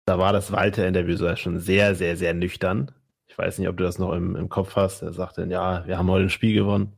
[0.05, 2.91] da war das Walter-Interview schon sehr, sehr, sehr nüchtern.
[3.27, 5.01] Ich weiß nicht, ob du das noch im, im Kopf hast.
[5.01, 6.93] Er sagte, ja, wir haben heute ein Spiel gewonnen.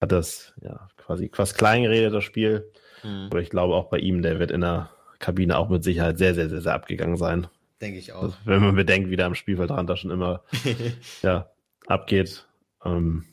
[0.00, 2.70] Hat das ja quasi fast klein geredet, das Spiel.
[3.02, 3.28] Mhm.
[3.30, 6.34] Aber ich glaube auch bei ihm, der wird in der Kabine auch mit Sicherheit sehr,
[6.34, 7.46] sehr, sehr, sehr abgegangen sein.
[7.80, 8.22] Denke ich auch.
[8.22, 10.42] Also, wenn man bedenkt, wie da am Spielfeldrand da schon immer
[11.22, 11.50] ja,
[11.86, 12.46] abgeht.
[12.84, 13.24] Ähm,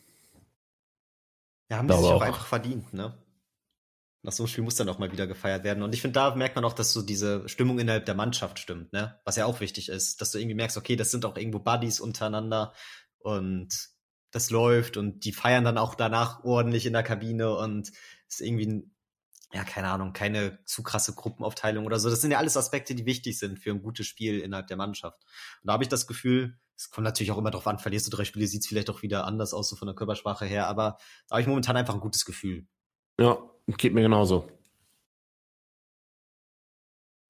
[1.70, 3.14] ja, haben sie sich auch, auch einfach verdient, ne?
[4.22, 5.82] Nach so einem Spiel muss dann auch mal wieder gefeiert werden.
[5.82, 8.92] Und ich finde, da merkt man auch, dass so diese Stimmung innerhalb der Mannschaft stimmt,
[8.92, 9.20] ne?
[9.24, 12.00] Was ja auch wichtig ist, dass du irgendwie merkst, okay, das sind auch irgendwo Buddies
[12.00, 12.72] untereinander
[13.18, 13.90] und
[14.30, 17.90] das läuft und die feiern dann auch danach ordentlich in der Kabine und
[18.28, 18.90] ist irgendwie,
[19.52, 22.10] ja, keine Ahnung, keine zu krasse Gruppenaufteilung oder so.
[22.10, 25.22] Das sind ja alles Aspekte, die wichtig sind für ein gutes Spiel innerhalb der Mannschaft.
[25.62, 28.10] Und da habe ich das Gefühl, es kommt natürlich auch immer darauf an, verlierst du
[28.10, 30.98] drei Spiele, sieht es vielleicht auch wieder anders aus, so von der Körpersprache her, aber
[31.28, 32.66] da habe ich momentan einfach ein gutes Gefühl.
[33.18, 33.38] Ja,
[33.76, 34.48] Geht mir genauso.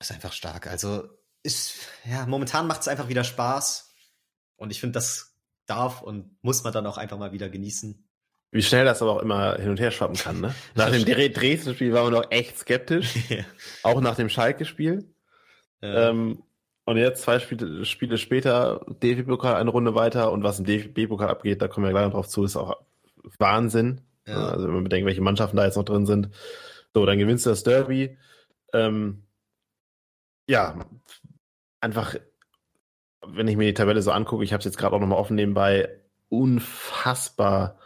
[0.00, 0.68] Ist einfach stark.
[0.68, 1.08] Also
[1.42, 1.74] ist,
[2.04, 3.92] ja, momentan macht es einfach wieder Spaß.
[4.56, 8.04] Und ich finde, das darf und muss man dann auch einfach mal wieder genießen.
[8.50, 10.54] Wie schnell das aber auch immer hin und her schwappen kann, ne?
[10.74, 13.14] Nach dem Dresden-Spiel waren wir noch echt skeptisch.
[13.28, 13.44] ja.
[13.82, 15.14] Auch nach dem Schalke-Spiel.
[15.82, 16.08] Ja.
[16.10, 16.42] Ähm,
[16.84, 21.60] und jetzt zwei Spiele, Spiele später, DFB-Pokal eine Runde weiter und was im DFB-Pokal abgeht,
[21.60, 22.80] da kommen wir gleich noch drauf zu, ist auch
[23.38, 24.00] Wahnsinn.
[24.28, 24.48] Ja.
[24.48, 26.30] Also wenn man bedenkt, welche Mannschaften da jetzt noch drin sind.
[26.94, 28.16] So, dann gewinnst du das Derby.
[28.72, 29.24] Ähm,
[30.48, 30.76] ja,
[31.80, 32.16] einfach,
[33.26, 35.36] wenn ich mir die Tabelle so angucke, ich habe es jetzt gerade auch nochmal offen
[35.36, 35.88] nebenbei,
[36.28, 37.78] unfassbar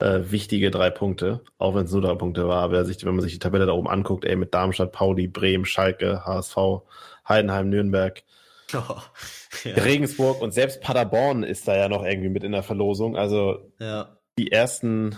[0.00, 2.62] äh, wichtige drei Punkte, auch wenn es nur drei Punkte war.
[2.62, 5.64] Aber sich, wenn man sich die Tabelle da oben anguckt, ey, mit Darmstadt, Pauli, Bremen,
[5.64, 6.56] Schalke, HSV,
[7.28, 8.22] Heidenheim, Nürnberg,
[8.74, 8.96] oh,
[9.64, 9.74] ja.
[9.74, 13.16] Regensburg und selbst Paderborn ist da ja noch irgendwie mit in der Verlosung.
[13.16, 14.16] Also ja.
[14.38, 15.16] die ersten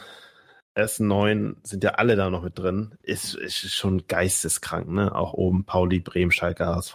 [0.76, 2.94] ersten neun sind ja alle da noch mit drin.
[3.02, 5.14] Ist, ist schon geisteskrank, ne?
[5.14, 6.94] Auch oben Pauli, Bremen, Schalke, HSV.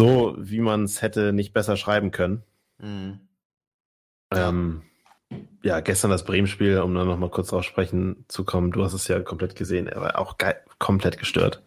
[0.00, 2.42] So, wie man es hätte nicht besser schreiben können.
[2.78, 3.20] Mhm.
[4.32, 4.82] Ähm,
[5.62, 8.70] ja, gestern das Bremen-Spiel, um dann nochmal kurz drauf sprechen zu kommen.
[8.70, 9.86] Du hast es ja komplett gesehen.
[9.86, 11.62] Er war auch geil, komplett gestört.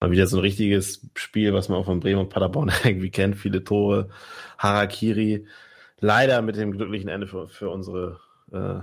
[0.00, 3.36] Mal wieder so ein richtiges Spiel, was man auch von Bremen und Paderborn irgendwie kennt.
[3.36, 4.08] Viele Tore,
[4.58, 5.46] Harakiri.
[6.00, 8.20] Leider mit dem glücklichen Ende für, für unsere
[8.52, 8.80] äh,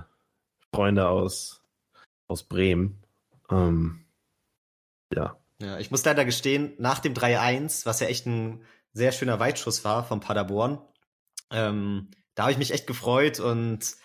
[0.76, 1.64] Freunde aus,
[2.28, 3.04] aus Bremen.
[3.50, 4.06] Ähm,
[5.14, 5.40] ja.
[5.62, 9.86] Ja, ich muss leider gestehen, nach dem 3-1, was ja echt ein sehr schöner Weitschuss
[9.86, 10.82] war vom Paderborn,
[11.52, 13.96] ähm, da habe ich mich echt gefreut und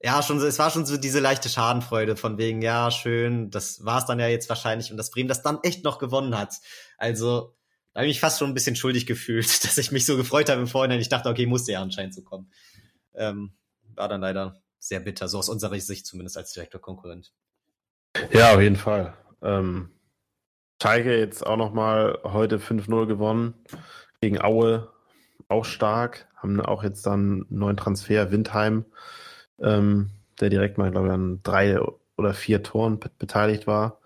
[0.00, 3.98] ja, schon, es war schon so diese leichte Schadenfreude von wegen, ja, schön, das war
[3.98, 6.54] es dann ja jetzt wahrscheinlich und dass Bremen das dann echt noch gewonnen hat.
[6.98, 7.56] Also,
[7.92, 10.50] da habe ich mich fast schon ein bisschen schuldig gefühlt, dass ich mich so gefreut
[10.50, 11.00] habe im Vorhinein.
[11.00, 12.52] Ich dachte, okay, musste ja anscheinend so kommen.
[13.14, 13.54] Ähm,
[13.94, 17.32] war dann leider sehr bitter, so aus unserer Sicht zumindest als direkter Konkurrent.
[18.32, 19.14] Ja, auf jeden Fall.
[19.42, 19.90] Ähm,
[20.80, 23.54] Schalke jetzt auch nochmal heute 5-0 gewonnen
[24.20, 24.92] gegen Aue,
[25.48, 26.28] auch stark.
[26.36, 28.84] Haben auch jetzt dann einen neuen Transfer, Windheim,
[29.58, 30.10] ähm,
[30.40, 31.80] der direkt mal, glaube ich, an drei
[32.16, 34.00] oder vier Toren beteiligt war.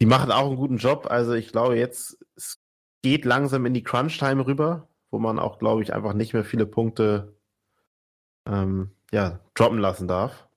[0.00, 1.06] Die machen auch einen guten Job.
[1.10, 2.58] Also ich glaube jetzt, es
[3.02, 6.66] geht langsam in die Crunch-Time rüber, wo man auch, glaube ich, einfach nicht mehr viele
[6.66, 7.36] Punkte
[8.46, 10.48] ähm, ja, droppen lassen darf.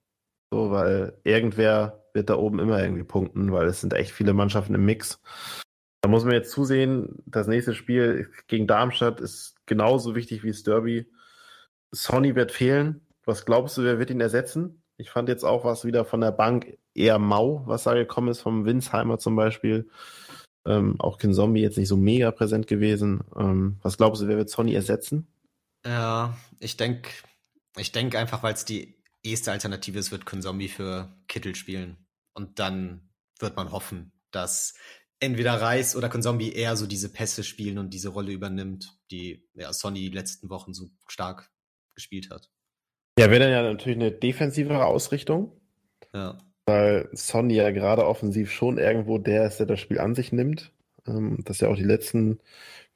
[0.51, 4.75] So, weil irgendwer wird da oben immer irgendwie punkten, weil es sind echt viele Mannschaften
[4.75, 5.21] im Mix.
[6.01, 10.63] Da muss man jetzt zusehen, das nächste Spiel gegen Darmstadt ist genauso wichtig wie das
[10.63, 11.11] Derby.
[11.91, 14.81] Sonny wird fehlen, Was glaubst du, wer wird ihn ersetzen?
[14.95, 18.41] Ich fand jetzt auch was wieder von der Bank eher mau, was da gekommen ist,
[18.41, 19.89] vom Winsheimer zum Beispiel.
[20.65, 23.21] Ähm, auch Kin Zombie jetzt nicht so mega präsent gewesen.
[23.37, 25.27] Ähm, was glaubst du, wer wird Sonny ersetzen?
[25.85, 27.09] Ja, ich denke,
[27.77, 31.97] ich denke einfach, weil es die erste Alternative ist, wird Kin Zombie für Kittel spielen.
[32.33, 33.09] Und dann
[33.39, 34.75] wird man hoffen, dass
[35.19, 39.73] entweder Reis oder Konzombie eher so diese Pässe spielen und diese Rolle übernimmt, die ja,
[39.73, 41.49] Sonny die letzten Wochen so stark
[41.95, 42.49] gespielt hat.
[43.17, 45.59] Ja, wäre dann ja natürlich eine defensivere Ausrichtung.
[46.13, 46.37] Ja.
[46.65, 50.71] Weil Sonny ja gerade offensiv schon irgendwo der ist, der das Spiel an sich nimmt.
[51.07, 52.39] Ähm, das ja auch die letzten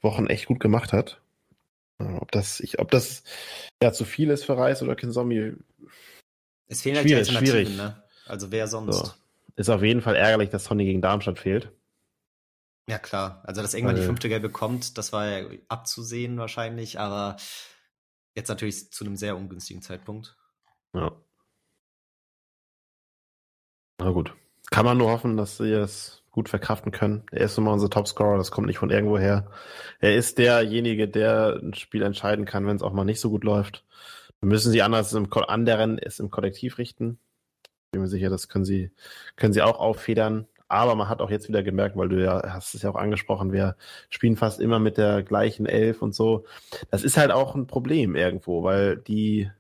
[0.02, 1.22] Wochen echt gut gemacht hat.
[2.20, 3.24] Ob das, ich, ob das
[3.82, 5.56] ja zu viel ist für Reis oder Kinzombie.
[6.68, 7.78] Es fehlen halt schwierig, die Alternativen, schwierig.
[7.78, 8.04] ne?
[8.26, 8.98] Also wer sonst?
[8.98, 9.12] So.
[9.56, 11.72] Ist auf jeden Fall ärgerlich, dass Sonny gegen Darmstadt fehlt.
[12.90, 13.42] Ja, klar.
[13.46, 17.38] Also, dass irgendwann Weil, die fünfte Gelbe kommt, das war ja abzusehen wahrscheinlich, aber
[18.36, 20.36] jetzt natürlich zu einem sehr ungünstigen Zeitpunkt.
[20.96, 21.12] Ja.
[24.00, 24.36] Na gut.
[24.72, 27.24] Kann man nur hoffen, dass sie es gut verkraften können.
[27.32, 29.52] Er ist immer unser Topscorer, das kommt nicht von irgendwo her.
[30.00, 33.44] Er ist derjenige, der ein Spiel entscheiden kann, wenn es auch mal nicht so gut
[33.44, 33.86] läuft.
[34.40, 37.20] Wir müssen sie anders im anderen es im Kollektiv richten.
[37.92, 38.92] Bin mir sicher, das können sie,
[39.36, 40.48] können sie auch auffedern.
[40.70, 43.52] Aber man hat auch jetzt wieder gemerkt, weil du ja hast es ja auch angesprochen,
[43.52, 43.76] wir
[44.10, 46.46] spielen fast immer mit der gleichen Elf und so.
[46.90, 49.52] Das ist halt auch ein Problem irgendwo, weil die,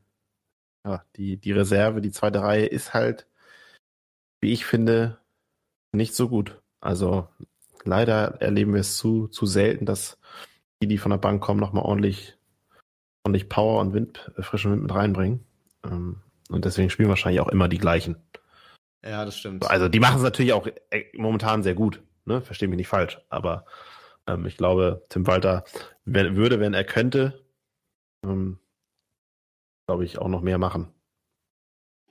[0.85, 3.27] ja, die, die Reserve, die zweite Reihe ist halt,
[4.41, 5.19] wie ich finde,
[5.91, 6.59] nicht so gut.
[6.79, 7.27] Also
[7.83, 10.17] leider erleben wir es zu, zu selten, dass
[10.81, 12.37] die, die von der Bank kommen, nochmal ordentlich,
[13.23, 15.45] ordentlich Power und Wind, äh, frischen Wind mit reinbringen.
[15.83, 18.17] Ähm, und deswegen spielen wahrscheinlich auch immer die gleichen.
[19.03, 19.69] Ja, das stimmt.
[19.69, 22.41] Also die machen es natürlich auch äh, momentan sehr gut, ne?
[22.41, 23.19] Verstehe mich nicht falsch.
[23.29, 23.65] Aber
[24.27, 25.63] ähm, ich glaube, Tim Walter
[26.05, 27.45] wenn, würde, wenn er könnte,
[28.23, 28.59] ähm,
[29.87, 30.93] glaube ich, auch noch mehr machen.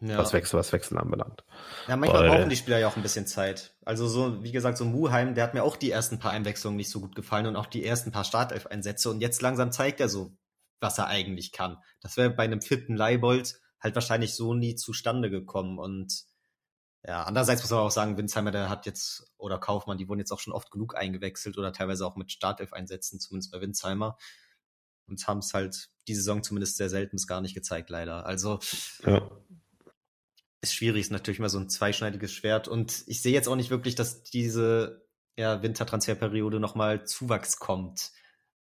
[0.00, 0.16] Ja.
[0.16, 1.44] Was Wechsel, was Wechsel anbelangt.
[1.86, 3.74] Ja, manchmal Weil, brauchen die Spieler ja auch ein bisschen Zeit.
[3.84, 6.90] Also so, wie gesagt, so Muheim, der hat mir auch die ersten paar Einwechslungen nicht
[6.90, 10.36] so gut gefallen und auch die ersten paar Startelf-Einsätze und jetzt langsam zeigt er so,
[10.80, 11.76] was er eigentlich kann.
[12.00, 16.24] Das wäre bei einem fitten Leibold halt wahrscheinlich so nie zustande gekommen und
[17.02, 20.32] ja, andererseits muss man auch sagen, Winsheimer, der hat jetzt, oder Kaufmann, die wurden jetzt
[20.32, 24.18] auch schon oft genug eingewechselt oder teilweise auch mit Startelf-Einsätzen, zumindest bei Winsheimer.
[25.06, 28.26] Und haben es halt die Saison zumindest sehr selten bis gar nicht gezeigt, leider.
[28.26, 28.60] Also
[29.04, 29.28] ja.
[30.62, 32.68] Ist schwierig, ist natürlich immer so ein zweischneidiges Schwert.
[32.68, 38.10] Und ich sehe jetzt auch nicht wirklich, dass diese ja, Wintertransferperiode nochmal Zuwachs kommt.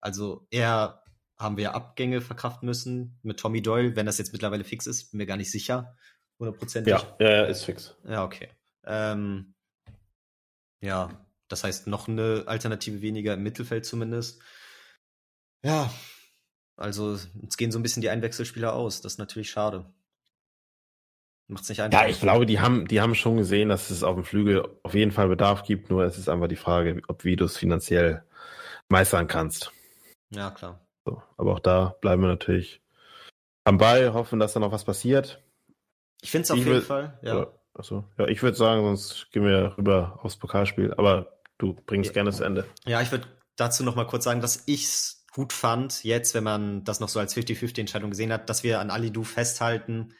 [0.00, 1.02] Also eher
[1.36, 5.18] haben wir Abgänge verkraften müssen mit Tommy Doyle, wenn das jetzt mittlerweile fix ist, bin
[5.18, 5.96] mir gar nicht sicher
[6.38, 6.94] hundertprozentig?
[6.94, 7.96] Ja, ja, ist fix.
[8.04, 8.48] Ja, okay.
[8.84, 9.54] Ähm,
[10.80, 14.40] ja, das heißt noch eine Alternative weniger im Mittelfeld zumindest.
[15.62, 15.92] Ja,
[16.76, 19.00] also uns gehen so ein bisschen die Einwechselspieler aus.
[19.00, 19.92] Das ist natürlich schade.
[21.48, 22.02] Macht's nicht einfach.
[22.02, 24.94] Ja, ich glaube, die haben, die haben schon gesehen, dass es auf dem Flügel auf
[24.94, 25.90] jeden Fall Bedarf gibt.
[25.90, 28.22] Nur es ist einfach die Frage, ob wie du es finanziell
[28.88, 29.72] meistern kannst.
[30.30, 30.86] Ja, klar.
[31.06, 32.82] So, aber auch da bleiben wir natürlich
[33.64, 35.42] am Ball, hoffen, dass da noch was passiert.
[36.20, 37.46] Ich finde es auf ich jeden Fall, ja.
[37.74, 38.04] achso.
[38.18, 40.92] Ja, ich würde sagen, sonst gehen wir rüber aufs Pokalspiel.
[40.94, 42.14] Aber du bringst ja.
[42.14, 42.66] gerne zu Ende.
[42.86, 46.44] Ja, ich würde dazu noch mal kurz sagen, dass ich es gut fand, jetzt, wenn
[46.44, 50.14] man das noch so als 50-50-Entscheidung gesehen hat, dass wir an Alidu festhalten.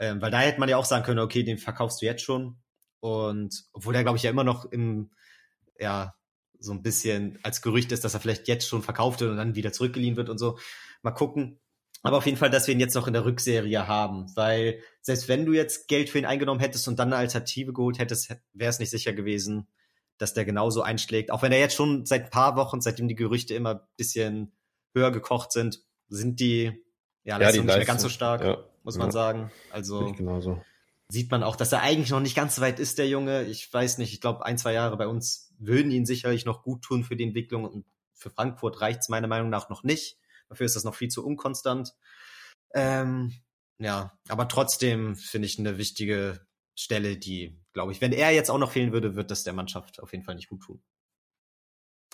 [0.00, 2.58] Ähm, weil da hätte man ja auch sagen können, okay, den verkaufst du jetzt schon.
[3.00, 5.10] Und obwohl der, glaube ich, ja immer noch im,
[5.78, 6.14] ja,
[6.60, 9.54] so ein bisschen als Gerücht ist, dass er vielleicht jetzt schon verkauft wird und dann
[9.54, 10.58] wieder zurückgeliehen wird und so.
[11.02, 11.60] Mal gucken.
[12.02, 15.28] Aber auf jeden Fall, dass wir ihn jetzt noch in der Rückserie haben, weil selbst
[15.28, 18.70] wenn du jetzt Geld für ihn eingenommen hättest und dann eine Alternative geholt hättest, wäre
[18.70, 19.68] es nicht sicher gewesen,
[20.16, 21.30] dass der genauso einschlägt.
[21.30, 24.52] Auch wenn er jetzt schon seit ein paar Wochen, seitdem die Gerüchte immer ein bisschen
[24.94, 26.72] höher gekocht sind, sind die
[27.24, 28.64] ja, ja die nicht mehr ganz so stark, ja.
[28.82, 29.12] Muss man ja.
[29.12, 29.50] sagen.
[29.70, 30.14] Also
[31.10, 33.44] sieht man auch, dass er eigentlich noch nicht ganz so weit ist, der Junge.
[33.44, 36.82] Ich weiß nicht, ich glaube, ein, zwei Jahre bei uns würden ihn sicherlich noch gut
[36.82, 40.18] tun für die Entwicklung und für Frankfurt reicht es meiner Meinung nach noch nicht.
[40.48, 41.94] Dafür ist das noch viel zu unkonstant.
[42.74, 43.32] Ähm,
[43.78, 48.58] ja, aber trotzdem finde ich eine wichtige Stelle, die, glaube ich, wenn er jetzt auch
[48.58, 50.82] noch fehlen würde, wird das der Mannschaft auf jeden Fall nicht gut tun.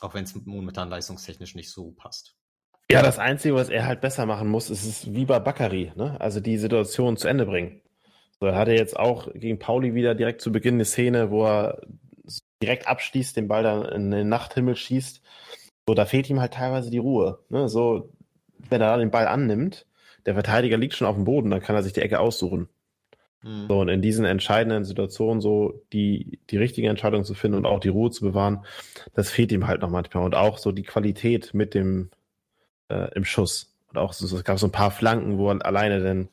[0.00, 2.36] Auch wenn es momentan leistungstechnisch nicht so passt.
[2.90, 6.20] Ja, das Einzige, was er halt besser machen muss, ist es wie bei Bakary, ne?
[6.20, 7.80] Also die Situation zu Ende bringen.
[8.40, 11.80] So, er hatte jetzt auch gegen Pauli wieder direkt zu Beginn eine Szene, wo er
[12.62, 15.22] direkt abschließt, den Ball dann in den Nachthimmel schießt.
[15.86, 17.38] So, da fehlt ihm halt teilweise die Ruhe.
[17.48, 17.68] Ne?
[17.68, 18.10] So,
[18.68, 19.86] wenn er den Ball annimmt,
[20.26, 22.68] der Verteidiger liegt schon auf dem Boden, dann kann er sich die Ecke aussuchen.
[23.42, 23.66] Mhm.
[23.68, 27.80] So, und in diesen entscheidenden Situationen so die, die richtige Entscheidung zu finden und auch
[27.80, 28.64] die Ruhe zu bewahren,
[29.14, 30.24] das fehlt ihm halt noch manchmal.
[30.24, 32.10] Und auch so die Qualität mit dem
[32.88, 33.74] äh, im Schuss.
[33.88, 36.28] Und auch so, es gab so ein paar Flanken, wo er alleine denn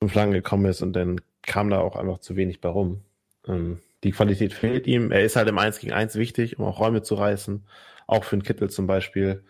[0.00, 3.02] zum Flanken gekommen ist und dann kam da auch einfach zu wenig bei rum.
[3.46, 5.10] Ähm, die Qualität fehlt ihm.
[5.10, 7.64] Er ist halt im 1 gegen 1 wichtig, um auch Räume zu reißen.
[8.06, 9.42] Auch für einen Kittel zum Beispiel,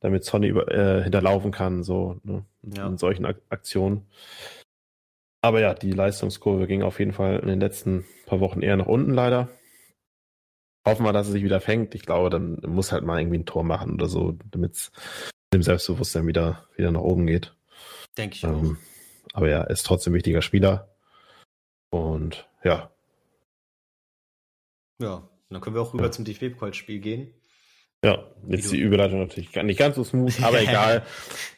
[0.00, 2.86] damit Sonny über, äh, hinterlaufen kann, so ne, ja.
[2.86, 4.06] in solchen Ak Aktionen.
[5.40, 8.86] Aber ja, die Leistungskurve ging auf jeden Fall in den letzten paar Wochen eher nach
[8.86, 9.48] unten leider.
[10.86, 11.94] Hoffen wir, dass er sich wieder fängt.
[11.94, 14.92] Ich glaube, dann muss halt mal irgendwie ein Tor machen oder so, damit es
[15.54, 17.54] dem Selbstbewusstsein wieder, wieder nach oben geht.
[18.18, 18.76] Denke ich ähm,
[19.32, 19.36] auch.
[19.36, 20.88] Aber ja, er ist trotzdem wichtiger Spieler.
[21.90, 22.90] Und ja.
[25.00, 26.10] Ja, dann können wir auch rüber ja.
[26.10, 27.34] zum DFB-Pokal-Spiel gehen.
[28.04, 31.04] Ja, jetzt die Überleitung natürlich nicht ganz so smooth, aber egal.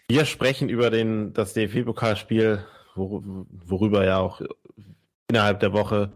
[0.08, 4.40] Wir sprechen über den, das DFB-Pokalspiel, worüber ja auch
[5.28, 6.12] innerhalb der Woche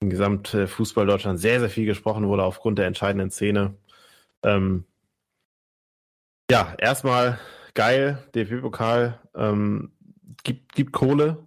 [0.00, 3.74] im Gesamtfußball Deutschland sehr, sehr viel gesprochen wurde aufgrund der entscheidenden Szene.
[4.44, 4.84] Ähm,
[6.50, 7.38] ja, erstmal
[7.74, 9.92] geil, DFB-Pokal ähm,
[10.42, 11.46] gibt, gibt Kohle.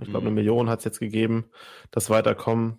[0.00, 0.36] Ich glaube, eine mhm.
[0.36, 1.50] Million hat es jetzt gegeben,
[1.90, 2.78] das Weiterkommen.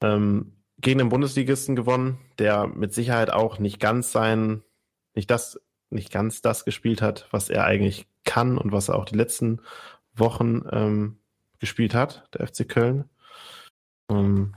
[0.00, 4.62] Ähm, gegen den Bundesligisten gewonnen, der mit Sicherheit auch nicht ganz sein,
[5.14, 9.04] nicht das, nicht ganz das gespielt hat, was er eigentlich kann und was er auch
[9.04, 9.60] die letzten
[10.14, 11.18] Wochen ähm,
[11.58, 13.10] gespielt hat, der FC Köln.
[14.08, 14.54] Ähm,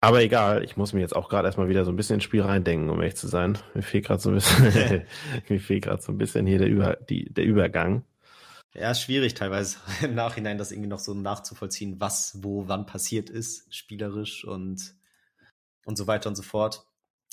[0.00, 2.42] aber egal, ich muss mir jetzt auch gerade erstmal wieder so ein bisschen ins Spiel
[2.42, 3.58] reindenken, um ehrlich zu sein.
[3.74, 5.02] Mir fehlt gerade so ein bisschen,
[5.48, 8.04] mir fehlt gerade so ein bisschen hier der, Über, die, der Übergang.
[8.74, 13.28] Ja, ist schwierig teilweise im Nachhinein das irgendwie noch so nachzuvollziehen, was, wo, wann passiert
[13.28, 14.94] ist, spielerisch und,
[15.84, 16.84] und so weiter und so fort.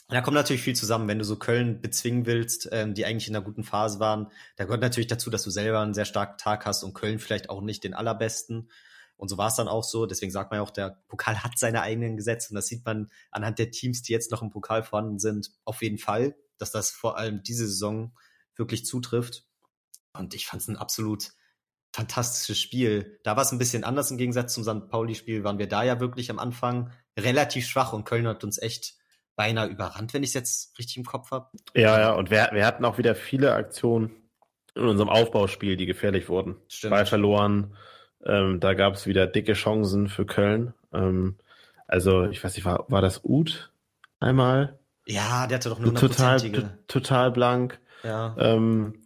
[0.07, 3.35] Da kommt natürlich viel zusammen, wenn du so Köln bezwingen willst, ähm, die eigentlich in
[3.35, 4.31] einer guten Phase waren.
[4.55, 7.49] Da gehört natürlich dazu, dass du selber einen sehr starken Tag hast und Köln vielleicht
[7.49, 8.69] auch nicht den allerbesten.
[9.17, 10.05] Und so war es dann auch so.
[10.05, 12.49] Deswegen sagt man ja auch, der Pokal hat seine eigenen Gesetze.
[12.49, 15.81] Und das sieht man anhand der Teams, die jetzt noch im Pokal vorhanden sind, auf
[15.81, 18.15] jeden Fall, dass das vor allem diese Saison
[18.55, 19.45] wirklich zutrifft.
[20.13, 21.31] Und ich fand es ein absolut
[21.93, 23.19] fantastisches Spiel.
[23.23, 24.89] Da war es ein bisschen anders im Gegensatz zum St.
[24.89, 25.43] Pauli-Spiel.
[25.43, 28.95] Waren wir da ja wirklich am Anfang relativ schwach und Köln hat uns echt
[29.35, 31.49] beinahe überrannt, wenn ich es jetzt richtig im Kopf habe.
[31.73, 34.11] Ja, ja, und wir, wir hatten auch wieder viele Aktionen
[34.75, 36.55] in unserem Aufbauspiel, die gefährlich wurden.
[36.67, 36.91] Stimmt.
[36.91, 37.75] Ball verloren.
[38.25, 40.73] Ähm, da gab es wieder dicke Chancen für Köln.
[40.93, 41.35] Ähm,
[41.87, 43.71] also, ich weiß nicht, war, war das Uth
[44.19, 44.79] einmal?
[45.05, 46.39] Ja, der hatte doch nur eine total,
[46.87, 47.79] total blank.
[48.03, 48.35] Ja.
[48.39, 49.05] Ähm,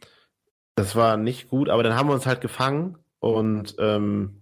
[0.76, 4.42] das war nicht gut, aber dann haben wir uns halt gefangen und ähm,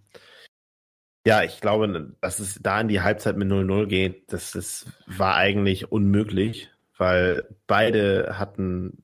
[1.26, 5.36] ja, ich glaube, dass es da in die Halbzeit mit 0-0 geht, das, das war
[5.36, 9.04] eigentlich unmöglich, weil beide hatten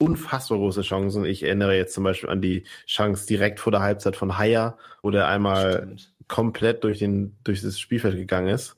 [0.00, 1.24] unfassbar große Chancen.
[1.24, 5.10] Ich erinnere jetzt zum Beispiel an die Chance direkt vor der Halbzeit von Haier, wo
[5.10, 6.14] der einmal Stimmt.
[6.26, 8.76] komplett durch, den, durch das Spielfeld gegangen ist.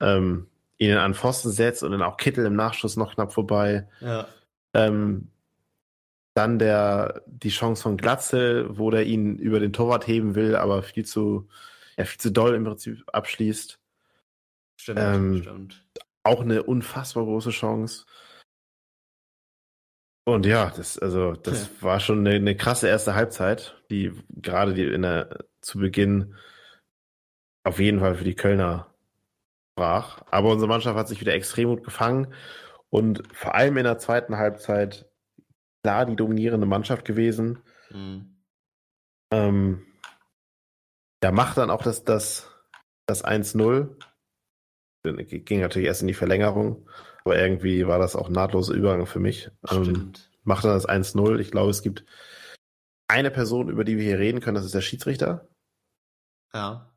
[0.00, 3.88] Ähm, ihn an Pfosten setzt und dann auch Kittel im Nachschuss noch knapp vorbei.
[4.00, 4.26] Ja.
[4.74, 5.28] Ähm,
[6.34, 10.82] dann der, die Chance von Glatzel, wo der ihn über den Torwart heben will, aber
[10.82, 11.48] viel zu,
[11.96, 13.80] ja, viel zu doll im Prinzip abschließt.
[14.76, 15.84] Stimmt, ähm, stimmt.
[16.22, 18.06] Auch eine unfassbar große Chance.
[20.28, 21.82] Und ja, das, also, das ja.
[21.82, 26.34] war schon eine, eine, krasse erste Halbzeit, die gerade die in der, zu Beginn
[27.64, 28.92] auf jeden Fall für die Kölner
[29.74, 30.20] brach.
[30.30, 32.34] Aber unsere Mannschaft hat sich wieder extrem gut gefangen
[32.90, 35.10] und vor allem in der zweiten Halbzeit
[35.82, 37.62] klar die dominierende Mannschaft gewesen.
[37.90, 38.36] Mhm.
[39.32, 39.86] Ähm,
[41.24, 42.50] ja, macht dann auch das, das,
[43.06, 43.96] das 1-0.
[45.04, 46.86] Ging natürlich erst in die Verlängerung,
[47.28, 49.50] aber irgendwie war das auch ein nahtloser Übergang für mich.
[49.70, 50.14] Ähm,
[50.44, 51.38] macht dann das 1-0.
[51.40, 52.06] Ich glaube, es gibt
[53.06, 55.46] eine Person, über die wir hier reden können, das ist der Schiedsrichter.
[56.54, 56.90] Ja.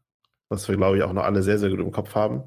[0.47, 2.43] Was wir, glaube ich, auch noch alle sehr, sehr gut im Kopf haben.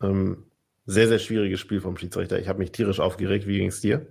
[0.00, 0.48] Ähm,
[0.86, 2.38] sehr, sehr schwieriges Spiel vom Schiedsrichter.
[2.38, 3.48] Ich habe mich tierisch aufgeregt.
[3.48, 4.06] Wie ging es dir?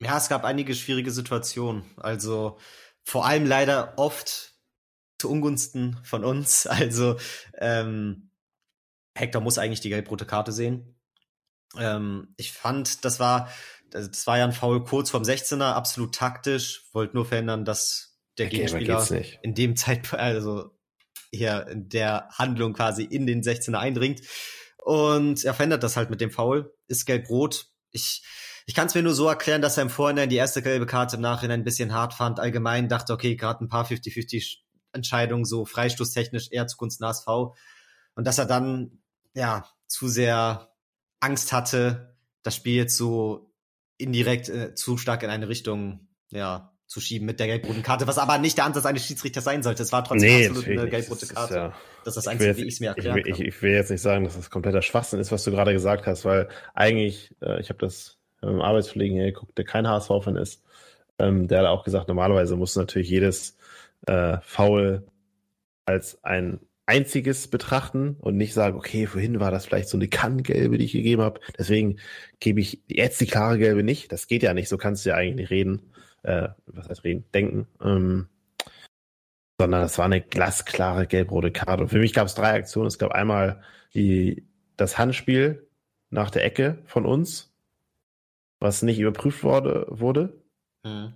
[0.00, 1.84] Ja, es gab einige schwierige Situationen.
[1.98, 2.56] Also
[3.04, 4.54] vor allem leider oft
[5.18, 6.66] zu Ungunsten von uns.
[6.70, 7.16] Also
[7.58, 8.30] ähm,
[9.14, 10.97] Hector muss eigentlich die gelb-rote Karte sehen.
[11.76, 13.48] Ähm, ich fand, das war,
[13.90, 18.46] das war ja ein Foul kurz vorm 16er, absolut taktisch, wollte nur verhindern, dass der
[18.46, 19.06] okay, Gegenspieler
[19.42, 20.70] in dem Zeitpunkt, also
[21.30, 24.22] hier in der Handlung quasi in den 16er eindringt.
[24.78, 27.66] Und er verändert das halt mit dem Foul, ist gelb-rot.
[27.90, 28.22] Ich,
[28.66, 31.16] ich kann es mir nur so erklären, dass er im Vorhinein die erste gelbe Karte
[31.16, 32.40] im Nachhinein ein bisschen hart fand.
[32.40, 34.58] Allgemein dachte, okay, gerade ein paar 50-50
[34.92, 37.26] Entscheidungen, so freistoßtechnisch eher zugunsten HSV.
[38.14, 39.02] Und dass er dann,
[39.34, 40.70] ja, zu sehr
[41.20, 43.52] Angst hatte, das Spiel jetzt so
[43.96, 48.16] indirekt äh, zu stark in eine Richtung, ja, zu schieben mit der gelb-roten Karte, was
[48.16, 49.82] aber nicht der Ansatz eines Schiedsrichters sein sollte.
[49.82, 51.36] Es war trotzdem nee, absolut eine gelb-rote Karte.
[51.36, 51.72] Das ist, ja,
[52.04, 53.90] das ist das Einzige, wie ich es mir erklären ich will, ich, ich, will jetzt
[53.90, 57.60] nicht sagen, dass das kompletter Schwachsinn ist, was du gerade gesagt hast, weil eigentlich, äh,
[57.60, 60.62] ich habe das im Arbeitspflegen geguckt, der kein HSV-Fan ist.
[61.18, 63.58] Ähm, der hat auch gesagt, normalerweise muss natürlich jedes
[64.06, 65.06] äh, Foul
[65.84, 70.78] als ein einziges betrachten und nicht sagen, okay, vorhin war das vielleicht so eine Kanngelbe,
[70.78, 71.40] die ich gegeben habe.
[71.58, 71.98] Deswegen
[72.40, 74.10] gebe ich jetzt die klare Gelbe nicht.
[74.10, 75.92] Das geht ja nicht, so kannst du ja eigentlich nicht reden.
[76.22, 77.24] Äh, was heißt reden?
[77.34, 77.66] Denken.
[77.82, 78.28] Ähm,
[79.60, 81.82] sondern das war eine glasklare gelb-rote Karte.
[81.82, 82.86] Und für mich gab es drei Aktionen.
[82.86, 83.60] Es gab einmal
[83.92, 85.68] die, das Handspiel
[86.08, 87.54] nach der Ecke von uns,
[88.60, 89.86] was nicht überprüft wurde.
[89.90, 90.42] wurde.
[90.84, 91.12] Mhm.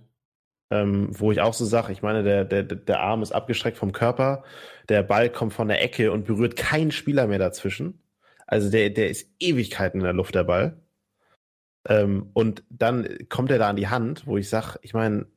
[0.73, 3.91] Ähm, wo ich auch so sage, ich meine, der, der, der Arm ist abgestreckt vom
[3.91, 4.43] Körper,
[4.89, 8.01] der Ball kommt von der Ecke und berührt keinen Spieler mehr dazwischen.
[8.47, 10.81] Also der, der ist Ewigkeiten in der Luft, der Ball.
[11.87, 15.27] Ähm, und dann kommt er da an die Hand, wo ich sage, ich meine,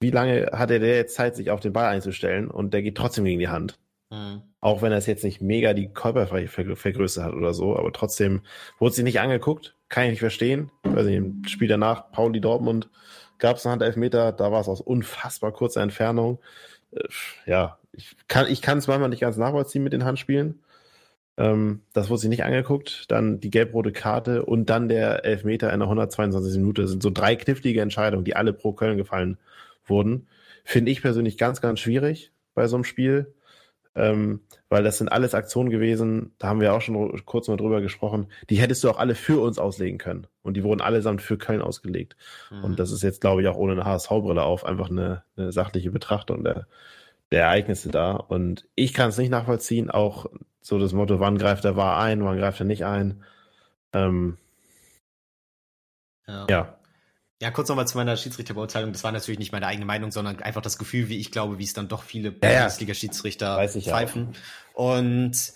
[0.00, 2.96] wie lange hat er der jetzt Zeit, sich auf den Ball einzustellen und der geht
[2.96, 3.78] trotzdem gegen die Hand.
[4.10, 4.42] Mhm.
[4.60, 8.42] Auch wenn er es jetzt nicht mega die Körperfläche vergrößert hat oder so, aber trotzdem
[8.78, 10.70] wurde sie nicht angeguckt, kann ich nicht verstehen.
[10.82, 12.90] Also im Spiel danach, Pauli Dortmund,
[13.38, 16.38] gab es einen Handelfmeter, da war es aus unfassbar kurzer Entfernung.
[16.92, 17.08] Äh,
[17.46, 20.60] ja, ich kann ich es manchmal nicht ganz nachvollziehen mit den Handspielen.
[21.36, 23.10] Ähm, das wurde sich nicht angeguckt.
[23.10, 26.58] Dann die gelb-rote Karte und dann der Elfmeter in der 122.
[26.58, 26.82] Minute.
[26.82, 29.38] Das sind so drei knifflige Entscheidungen, die alle pro Köln gefallen
[29.86, 30.28] wurden.
[30.64, 33.34] Finde ich persönlich ganz, ganz schwierig bei so einem Spiel,
[33.94, 37.80] ähm, weil das sind alles Aktionen gewesen, da haben wir auch schon kurz mal drüber
[37.80, 40.26] gesprochen, die hättest du auch alle für uns auslegen können.
[40.42, 42.16] Und die wurden allesamt für Köln ausgelegt.
[42.50, 42.64] Mhm.
[42.64, 45.90] Und das ist jetzt, glaube ich, auch ohne eine HSV-Brille auf einfach eine, eine sachliche
[45.90, 46.66] Betrachtung der,
[47.30, 48.12] der Ereignisse da.
[48.12, 50.26] Und ich kann es nicht nachvollziehen, auch
[50.60, 53.22] so das Motto, wann greift er wahr ein, wann greift er nicht ein.
[53.92, 54.38] Ähm,
[56.26, 56.46] ja.
[56.48, 56.73] ja.
[57.44, 58.94] Ja, kurz nochmal zu meiner Schiedsrichterbeurteilung.
[58.94, 61.64] Das war natürlich nicht meine eigene Meinung, sondern einfach das Gefühl, wie ich glaube, wie
[61.64, 64.34] es dann doch viele Bundesliga-Schiedsrichter ja, pfeifen.
[64.72, 64.96] Auch.
[64.96, 65.52] Und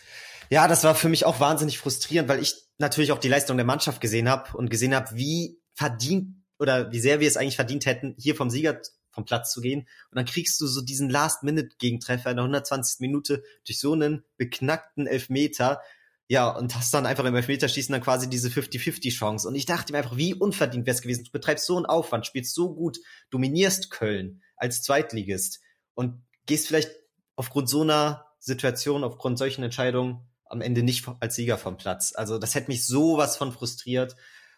[0.50, 3.64] ja, das war für mich auch wahnsinnig frustrierend, weil ich natürlich auch die Leistung der
[3.64, 7.86] Mannschaft gesehen habe und gesehen habe, wie verdient oder wie sehr wir es eigentlich verdient
[7.86, 9.88] hätten, hier vom Sieger vom Platz zu gehen.
[10.10, 13.00] Und dann kriegst du so diesen Last-Minute-Gegentreffer in der 120.
[13.00, 15.80] Minute durch so einen beknackten Elfmeter,
[16.28, 19.48] ja, und hast dann einfach im Elfmeterschießen dann quasi diese 50-50-Chance.
[19.48, 21.24] Und ich dachte mir einfach, wie unverdient wäre es gewesen.
[21.24, 22.98] Du betreibst so einen Aufwand, spielst so gut,
[23.30, 25.60] dominierst Köln als Zweitligist
[25.94, 26.90] und gehst vielleicht
[27.34, 32.12] aufgrund so einer Situation, aufgrund solchen Entscheidungen am Ende nicht als Sieger vom Platz.
[32.14, 34.14] Also das hätte mich sowas von frustriert.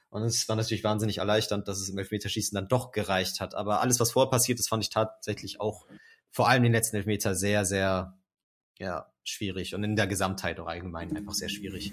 [0.09, 3.55] Und es war natürlich wahnsinnig erleichternd, dass es im Elfmeterschießen dann doch gereicht hat.
[3.55, 5.87] Aber alles, was vorher passiert ist, fand ich tatsächlich auch
[6.33, 8.20] vor allem den letzten Elfmeter sehr, sehr
[8.81, 11.93] ja, schwierig und in der Gesamtheit auch allgemein einfach sehr schwierig.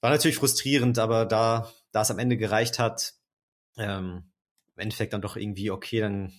[0.00, 3.14] War natürlich frustrierend, aber da, da es am Ende gereicht hat,
[3.76, 4.30] ähm,
[4.76, 6.32] im Endeffekt dann doch irgendwie okay, dann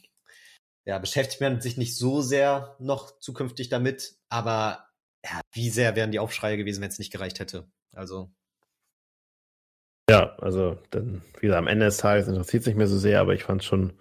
[0.85, 4.87] ja, beschäftigt man sich nicht so sehr noch zukünftig damit, aber
[5.23, 7.69] ja, wie sehr wären die Aufschreie gewesen, wenn es nicht gereicht hätte.
[7.93, 8.31] Also.
[10.09, 13.33] Ja, also dann wieder am Ende des Tages interessiert es nicht mehr so sehr, aber
[13.33, 13.93] ich fand es schon,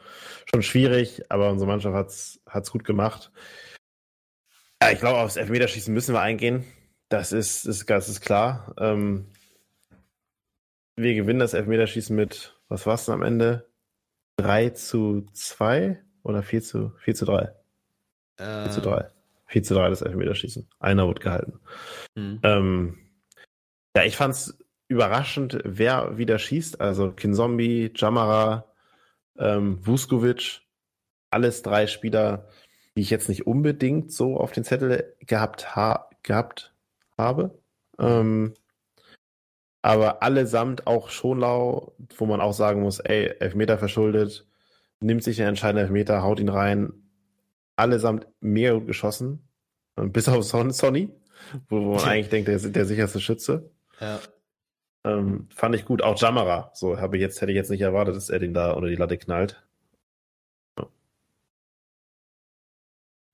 [0.47, 3.31] schon schwierig, aber unsere Mannschaft hat es gut gemacht.
[4.83, 6.65] Ja, ich glaube, aufs Elfmeterschießen müssen wir eingehen.
[7.09, 8.75] Das ist, ist, das ist klar.
[8.79, 9.27] Ähm,
[10.97, 13.69] wir gewinnen das Elfmeterschießen mit, was war es denn am Ende?
[14.37, 17.53] 3 zu 2 oder 4 zu, 4 zu 3?
[18.39, 19.09] Äh, 4 zu 3.
[19.47, 20.69] 4 zu 3 das Elfmeterschießen.
[20.79, 21.61] Einer wird gehalten.
[22.15, 22.41] Mhm.
[22.43, 22.99] Ähm,
[23.97, 24.59] ja, ich fand es
[24.89, 26.81] überraschend, wer wieder schießt.
[26.81, 28.67] Also Kinzombie, Jamara,
[29.39, 30.63] ähm, Vuskovic,
[31.31, 32.49] alles drei Spieler,
[33.01, 36.75] die ich jetzt nicht unbedingt so auf den Zettel gehabt, ha gehabt
[37.17, 37.59] habe.
[37.99, 38.53] Ähm,
[39.81, 44.47] aber allesamt auch Schonlau, wo man auch sagen muss, ey, Elfmeter verschuldet,
[45.01, 46.93] nimmt sich den entscheidenden Elfmeter, haut ihn rein.
[47.75, 49.49] Allesamt mega gut geschossen.
[49.97, 51.09] Bis auf Son Sonny,
[51.71, 53.71] wo, wo man eigentlich denkt, der ist der sicherste Schütze.
[53.99, 54.21] Ja.
[55.07, 56.03] Ähm, fand ich gut.
[56.03, 58.73] Auch Jamara, so habe ich jetzt, hätte ich jetzt nicht erwartet, dass er den da
[58.73, 59.67] unter die Latte knallt.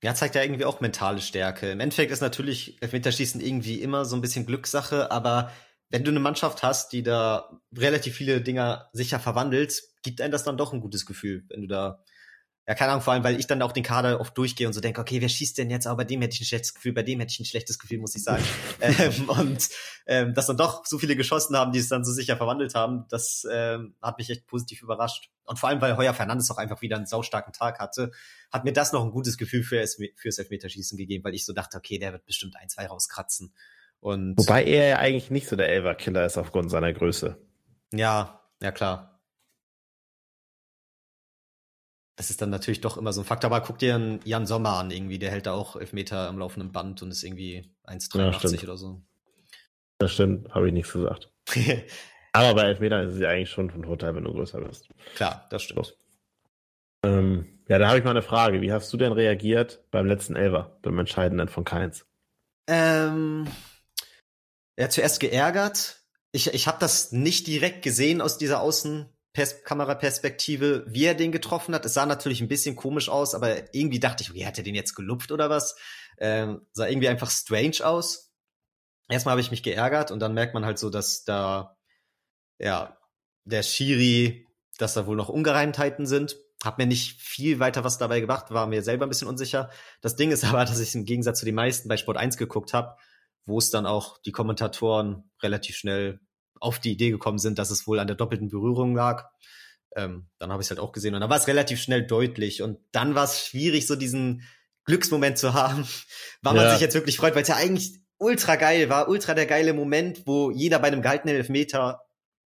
[0.03, 1.71] Ja, zeigt ja irgendwie auch mentale Stärke.
[1.71, 5.51] Im Endeffekt ist natürlich Elfmeterschießen irgendwie immer so ein bisschen Glückssache, aber
[5.89, 10.43] wenn du eine Mannschaft hast, die da relativ viele Dinger sicher verwandelt, gibt einem das
[10.43, 12.03] dann doch ein gutes Gefühl, wenn du da
[12.67, 14.81] ja, keine Ahnung, vor allem, weil ich dann auch den Kader oft durchgehe und so
[14.81, 15.87] denke, okay, wer schießt denn jetzt?
[15.87, 17.99] Aber bei dem hätte ich ein schlechtes Gefühl, bei dem hätte ich ein schlechtes Gefühl,
[17.99, 18.43] muss ich sagen.
[18.81, 19.69] ähm, und
[20.05, 23.05] ähm, dass dann doch so viele geschossen haben, die es dann so sicher verwandelt haben,
[23.07, 25.29] das ähm, hat mich echt positiv überrascht.
[25.45, 28.11] Und vor allem, weil Heuer Fernandes auch einfach wieder einen saustarken Tag hatte,
[28.51, 29.85] hat mir das noch ein gutes Gefühl für
[30.17, 33.53] fürs Elfmeterschießen gegeben, weil ich so dachte, okay, der wird bestimmt ein, zwei rauskratzen.
[34.01, 37.37] Und Wobei er ja eigentlich nicht so der Elver-Killer ist aufgrund seiner Größe.
[37.93, 39.16] Ja, ja klar.
[42.17, 43.51] Das ist dann natürlich doch immer so ein Faktor.
[43.51, 46.71] Aber guck dir einen Jan Sommer an, irgendwie, der hält da auch Elfmeter am laufenden
[46.71, 49.01] Band und ist irgendwie 1,83 ja, oder so.
[49.99, 51.31] Das stimmt, habe ich nichts gesagt.
[52.33, 54.89] Aber bei Elfmetern ist es ja eigentlich schon von Vorteil, wenn du größer bist.
[55.15, 55.85] Klar, das stimmt.
[55.85, 55.93] So.
[57.03, 58.61] Ähm, ja, da habe ich mal eine Frage.
[58.61, 62.05] Wie hast du denn reagiert beim letzten Elver, beim Entscheidenden von Keins?
[62.67, 63.47] Ähm,
[64.77, 66.01] ja, zuerst geärgert.
[66.31, 68.61] Ich, ich habe das nicht direkt gesehen aus dieser
[69.37, 71.85] Außenkameraperspektive, wie er den getroffen hat.
[71.85, 74.75] Es sah natürlich ein bisschen komisch aus, aber irgendwie dachte ich, wie hat er den
[74.75, 75.75] jetzt gelupft oder was?
[76.17, 78.31] Ähm, sah irgendwie einfach strange aus.
[79.09, 81.77] Erstmal habe ich mich geärgert und dann merkt man halt so, dass da
[82.59, 82.97] ja
[83.45, 86.37] der Schiri, dass da wohl noch Ungereimtheiten sind.
[86.63, 89.69] Hab mir nicht viel weiter was dabei gebracht, war mir selber ein bisschen unsicher.
[90.01, 92.73] Das Ding ist aber, dass ich im Gegensatz zu den meisten bei Sport 1 geguckt
[92.73, 92.97] habe,
[93.45, 96.19] wo es dann auch die Kommentatoren relativ schnell
[96.59, 99.29] auf die Idee gekommen sind, dass es wohl an der doppelten Berührung lag.
[99.95, 102.61] Ähm, dann habe ich es halt auch gesehen und dann war es relativ schnell deutlich
[102.61, 104.43] und dann war es schwierig, so diesen
[104.85, 105.87] Glücksmoment zu haben,
[106.41, 106.71] weil man ja.
[106.71, 110.25] sich jetzt wirklich freut, weil es ja eigentlich ultra geil war, ultra der geile Moment,
[110.25, 112.01] wo jeder bei einem gehaltenen Elfmeter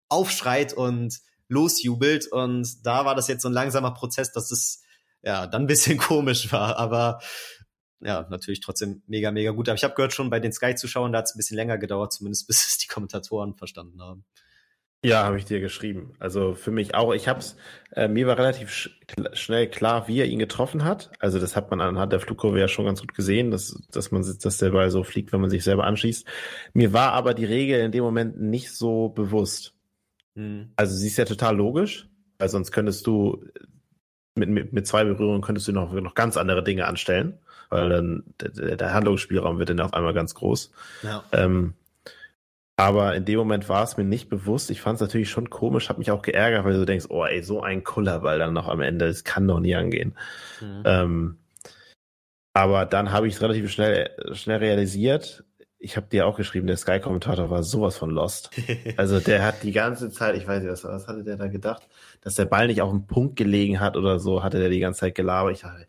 [0.10, 2.28] aufschreit und losjubelt.
[2.28, 4.82] Und da war das jetzt so ein langsamer Prozess, dass es
[5.22, 6.78] ja dann ein bisschen komisch war.
[6.78, 7.20] Aber
[8.04, 9.70] ja, natürlich trotzdem mega, mega gut.
[9.70, 12.14] Aber ich habe gehört schon bei den Sky-Zuschauern, da hat es ein bisschen länger gedauert,
[12.14, 14.26] zumindest bis es die Kommentatoren verstanden haben.
[15.04, 16.14] Ja, habe ich dir geschrieben.
[16.20, 17.12] Also für mich auch.
[17.14, 17.56] Ich habe es,
[17.96, 18.92] äh, mir war relativ sch
[19.34, 21.12] schnell klar, wie er ihn getroffen hat.
[21.20, 24.22] Also das hat man anhand der Flugkurve ja schon ganz gut gesehen, dass, dass man
[24.22, 26.28] dass der Ball so fliegt, wenn man sich selber anschießt.
[26.74, 29.74] Mir war aber die Regel in dem Moment nicht so bewusst.
[30.36, 30.72] Mhm.
[30.76, 33.44] Also sie ist ja total logisch, weil sonst könntest du
[34.36, 37.40] mit, mit, mit zwei Berührungen könntest du noch, noch ganz andere Dinge anstellen,
[37.72, 40.72] weil dann der, der Handlungsspielraum wird dann auf einmal ganz groß.
[41.04, 41.24] Ja.
[41.32, 41.74] Ähm,
[42.78, 44.72] aber in dem Moment war es mir nicht bewusst.
[44.72, 47.44] Ich fand es natürlich schon komisch, habe mich auch geärgert, weil du denkst, oh ey,
[47.44, 50.16] so ein Kullerball dann noch am Ende, das kann doch nie angehen.
[50.60, 50.84] Mhm.
[50.86, 51.38] Ähm,
[52.54, 55.44] aber dann habe ich es relativ schnell, schnell realisiert.
[55.78, 58.52] Ich habe dir auch geschrieben, der Sky-Kommentator war sowas von lost.
[58.98, 61.88] Also der hat die ganze Zeit, ich weiß nicht, was, was hatte der da gedacht,
[62.22, 65.02] dass der Ball nicht auf dem Punkt gelegen hat oder so, hatte der die ganze
[65.02, 65.54] Zeit gelabert.
[65.54, 65.88] Ich dachte,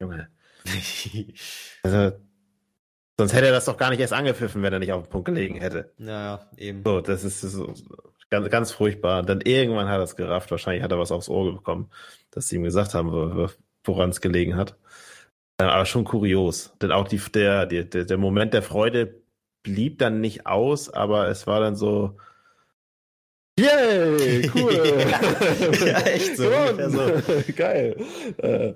[0.00, 0.28] Junge.
[1.82, 2.12] also
[3.18, 5.26] Sonst hätte er das doch gar nicht erst angepfiffen, wenn er nicht auf den Punkt
[5.26, 5.92] gelegen hätte.
[5.98, 6.82] Ja, eben.
[6.84, 7.72] So, das ist so,
[8.30, 9.22] ganz, ganz furchtbar.
[9.22, 10.50] Dann irgendwann hat er es gerafft.
[10.50, 11.90] Wahrscheinlich hat er was aufs Ohr bekommen,
[12.30, 13.48] dass sie ihm gesagt haben,
[13.84, 14.76] woran es gelegen hat.
[15.58, 16.72] Äh, aber schon kurios.
[16.80, 19.22] Denn auch die, der, der, der Moment der Freude
[19.62, 22.16] blieb dann nicht aus, aber es war dann so,
[23.62, 24.74] Yay, cool.
[25.80, 26.50] ja, ja, echt so.
[26.88, 27.52] so.
[27.56, 27.96] Geil.
[28.38, 28.74] Äh,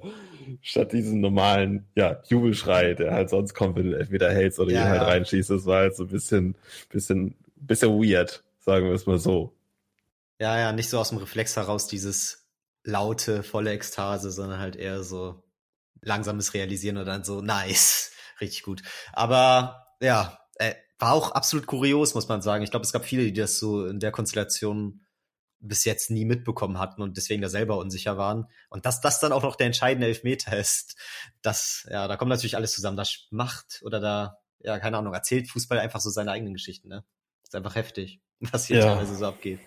[0.62, 4.82] statt diesen normalen, ja, Jubelschrei, der halt sonst kommt, wenn du Elfmeter hältst oder ja,
[4.82, 5.08] ihn halt ja.
[5.08, 5.50] reinschießt.
[5.50, 6.54] Das war halt so ein bisschen,
[6.90, 9.52] bisschen, bisschen weird, sagen wir es mal so.
[10.38, 12.46] Ja, ja, nicht so aus dem Reflex heraus dieses
[12.84, 15.42] laute, volle Ekstase, sondern halt eher so
[16.02, 18.82] langsames Realisieren oder dann so nice, richtig gut.
[19.12, 22.64] Aber ja, äh, war auch absolut kurios, muss man sagen.
[22.64, 25.06] Ich glaube, es gab viele, die das so in der Konstellation
[25.58, 28.46] bis jetzt nie mitbekommen hatten und deswegen da selber unsicher waren.
[28.68, 30.96] Und dass das dann auch noch der entscheidende Elfmeter ist,
[31.42, 32.96] das, ja, da kommt natürlich alles zusammen.
[32.96, 37.04] Das macht oder da, ja, keine Ahnung, erzählt Fußball einfach so seine eigenen Geschichten, ne?
[37.42, 38.86] Ist einfach heftig, was hier ja.
[38.86, 39.60] teilweise so abgeht.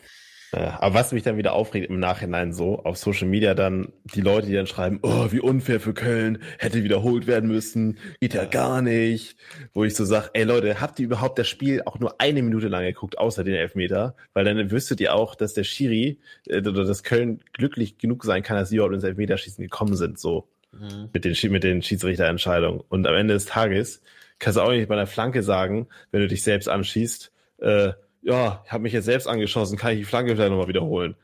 [0.52, 4.22] Ja, aber was mich dann wieder aufregt im Nachhinein so, auf Social Media dann die
[4.22, 8.44] Leute, die dann schreiben, oh, wie unfair für Köln, hätte wiederholt werden müssen, geht ja,
[8.44, 9.38] ja gar nicht.
[9.74, 12.68] Wo ich so sag, ey Leute, habt ihr überhaupt das Spiel auch nur eine Minute
[12.68, 14.16] lang geguckt, außer den Elfmeter?
[14.34, 18.42] Weil dann wüsstet ihr auch, dass der Schiri äh, oder dass Köln glücklich genug sein
[18.42, 20.48] kann, dass sie überhaupt ins Elfmeterschießen gekommen sind, so.
[20.72, 21.10] Mhm.
[21.14, 22.82] Mit den, mit den Schiedsrichterentscheidungen.
[22.90, 24.02] Und am Ende des Tages
[24.40, 28.64] kannst du auch nicht bei einer Flanke sagen, wenn du dich selbst anschießt, äh, ja,
[28.66, 31.16] ich habe mich jetzt selbst angeschossen, kann ich die Flanke vielleicht nochmal wiederholen.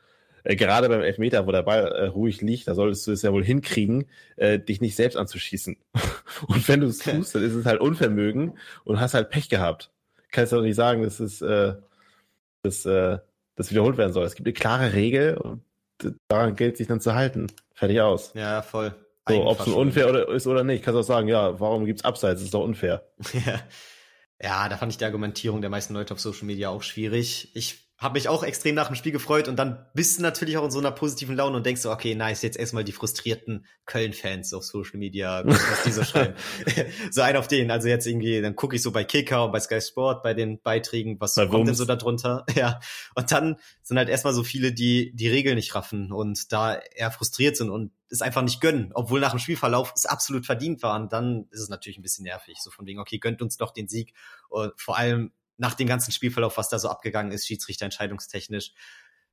[0.44, 3.32] Äh, gerade beim Elfmeter, wo der Ball äh, ruhig liegt, da solltest du es ja
[3.32, 5.76] wohl hinkriegen, äh, dich nicht selbst anzuschießen.
[6.48, 9.90] und wenn du es tust, dann ist es halt Unvermögen und hast halt Pech gehabt.
[10.30, 11.74] Kannst du doch nicht sagen, dass es äh,
[12.66, 13.18] dass, äh,
[13.54, 14.26] das wiederholt werden soll.
[14.26, 15.62] Es gibt eine klare Regel und
[16.28, 17.46] daran gilt sich dann zu halten.
[17.74, 18.32] Fertig aus.
[18.34, 18.94] Ja, voll.
[19.28, 22.04] So, ob es unfair oder, ist oder nicht, kannst du auch sagen, ja, warum gibt's
[22.04, 22.40] Abseits?
[22.40, 23.02] Das ist doch unfair.
[23.32, 23.60] ja.
[24.40, 27.50] Ja, da fand ich die Argumentierung der meisten Leute auf Social Media auch schwierig.
[27.54, 30.64] Ich habe mich auch extrem nach dem Spiel gefreut und dann bist du natürlich auch
[30.64, 34.52] in so einer positiven Laune und denkst so, okay, nice, jetzt erstmal die frustrierten Köln-Fans
[34.52, 36.34] auf Social Media, was die so schreiben.
[37.10, 39.60] so ein auf den, also jetzt irgendwie, dann gucke ich so bei Kicker und bei
[39.60, 42.44] Sky Sport bei den Beiträgen, was bei kommt denn so da drunter?
[42.56, 42.80] Ja.
[43.14, 47.10] Und dann sind halt erstmal so viele, die die Regeln nicht raffen und da eher
[47.10, 50.98] frustriert sind und es einfach nicht gönnen, obwohl nach dem Spielverlauf es absolut verdient war.
[50.98, 53.72] Und dann ist es natürlich ein bisschen nervig, so von wegen, okay, gönnt uns doch
[53.72, 54.14] den Sieg.
[54.48, 58.72] Und vor allem nach dem ganzen Spielverlauf, was da so abgegangen ist, Schiedsrichterentscheidungstechnisch.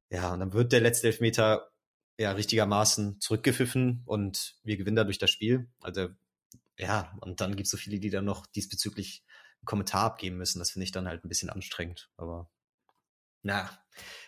[0.09, 1.71] Ja, und dann wird der letzte Elfmeter
[2.17, 5.69] ja richtigermaßen zurückgepfiffen und wir gewinnen dadurch das Spiel.
[5.82, 6.09] Also
[6.78, 9.24] ja, und dann gibt es so viele, die dann noch diesbezüglich
[9.61, 10.59] einen Kommentar abgeben müssen.
[10.59, 12.09] Das finde ich dann halt ein bisschen anstrengend.
[12.17, 12.49] Aber
[13.41, 13.69] na,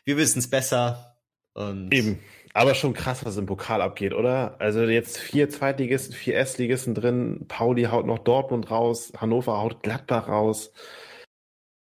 [0.04, 1.18] wir wissen es besser.
[1.54, 2.20] Und Eben.
[2.54, 4.60] Aber schon krass, was im Pokal abgeht, oder?
[4.60, 7.46] Also jetzt vier Zweitligisten, vier Erstligisten drin.
[7.48, 9.12] Pauli haut noch Dortmund raus.
[9.18, 10.72] Hannover haut Gladbach raus.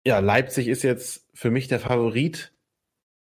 [0.07, 2.53] Ja, Leipzig ist jetzt für mich der Favorit.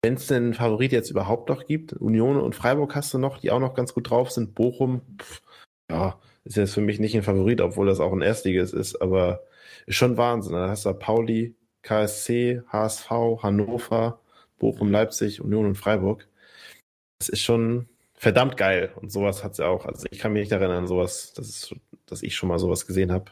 [0.04, 1.94] Wenn es denn einen Favorit jetzt überhaupt noch gibt.
[1.94, 4.54] Union und Freiburg hast du noch, die auch noch ganz gut drauf sind.
[4.54, 5.42] Bochum, pff,
[5.90, 9.44] ja, ist jetzt für mich nicht ein Favorit, obwohl das auch ein Erstliges ist, aber
[9.86, 10.54] ist schon Wahnsinn.
[10.54, 13.10] Da hast du Pauli, KSC, HSV,
[13.42, 14.22] Hannover,
[14.60, 16.28] Bochum, Leipzig, Union und Freiburg.
[17.20, 18.92] Das ist schon verdammt geil.
[18.96, 19.86] Und sowas hat sie auch.
[19.86, 21.76] Also ich kann mich nicht erinnern, sowas, dass, es,
[22.06, 23.32] dass ich schon mal sowas gesehen habe.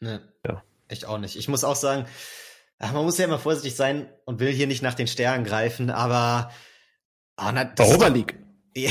[0.00, 0.62] Ne, ja.
[0.88, 1.36] Ich auch nicht.
[1.36, 2.06] Ich muss auch sagen,
[2.80, 6.50] man muss ja immer vorsichtig sein und will hier nicht nach den Sternen greifen, aber
[7.36, 8.38] oh, na, Europa League.
[8.76, 8.90] Ja,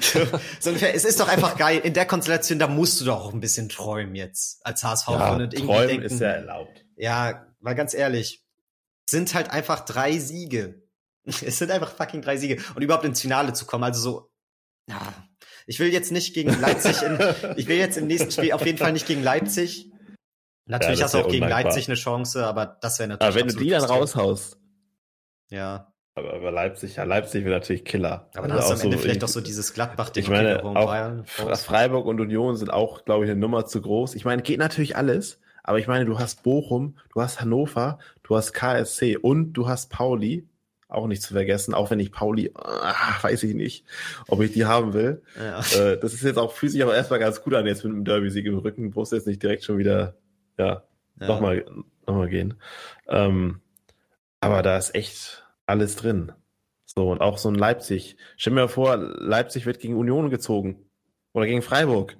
[0.00, 0.26] so,
[0.58, 0.92] so ungefähr.
[0.92, 1.78] Es ist doch einfach geil.
[1.84, 5.08] In der Konstellation, da musst du doch auch ein bisschen träumen jetzt als HSV.
[5.10, 6.84] Ja, und irgendwie träumen denken, ist ja erlaubt.
[6.96, 8.44] Ja, weil ganz ehrlich,
[9.08, 10.82] sind halt einfach drei Siege.
[11.24, 12.60] Es sind einfach fucking drei Siege.
[12.74, 14.30] Und überhaupt ins Finale zu kommen, also so,
[14.88, 15.00] ja.
[15.68, 17.18] Ich will jetzt nicht gegen Leipzig in,
[17.56, 19.90] ich will jetzt im nächsten Spiel auf jeden Fall nicht gegen Leipzig.
[20.66, 23.34] Natürlich ja, hast du auch gegen Leipzig eine Chance, aber das wäre natürlich.
[23.34, 24.58] Aber wenn du die dann raushaust.
[25.48, 25.92] Ja.
[26.16, 28.30] Aber, aber Leipzig, ja, Leipzig wäre natürlich Killer.
[28.34, 30.24] Aber dann also hast du am Ende so, vielleicht auch so dieses Gladbach-Ding.
[30.24, 34.14] Ich meine, auch Bayern Freiburg und Union sind auch, glaube ich, eine Nummer zu groß.
[34.14, 35.40] Ich meine, geht natürlich alles.
[35.62, 39.90] Aber ich meine, du hast Bochum, du hast Hannover, du hast KSC und du hast
[39.90, 40.48] Pauli
[40.88, 43.84] auch nicht zu vergessen, auch wenn ich Pauli, ach, weiß ich nicht,
[44.28, 45.22] ob ich die haben will.
[45.36, 45.58] Ja.
[45.58, 48.46] Äh, das ist jetzt auch physisch aber erstmal ganz gut an, jetzt mit einem Derby-Sieg
[48.46, 50.14] im Rücken, brauchst du jetzt nicht direkt schon wieder,
[50.58, 50.84] ja,
[51.20, 51.26] ja.
[51.26, 51.64] nochmal
[52.06, 52.54] noch mal gehen.
[53.08, 53.60] Ähm,
[54.40, 56.32] aber da ist echt alles drin.
[56.84, 58.16] So, und auch so ein Leipzig.
[58.36, 60.88] Stell mir vor, Leipzig wird gegen Union gezogen.
[61.32, 62.16] Oder gegen Freiburg.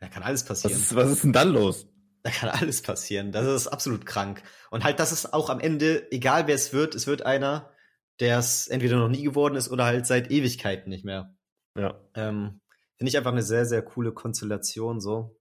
[0.00, 0.74] Da kann alles passieren.
[0.74, 1.86] Was ist, was ist denn dann los?
[2.24, 3.32] Da kann alles passieren.
[3.32, 4.42] Das ist absolut krank.
[4.70, 7.70] Und halt, das ist auch am Ende, egal wer es wird, es wird einer,
[8.18, 11.36] der es entweder noch nie geworden ist oder halt seit Ewigkeiten nicht mehr.
[11.76, 12.00] Ja.
[12.14, 12.60] Ähm,
[12.96, 15.36] Finde ich einfach eine sehr, sehr coole Konstellation so.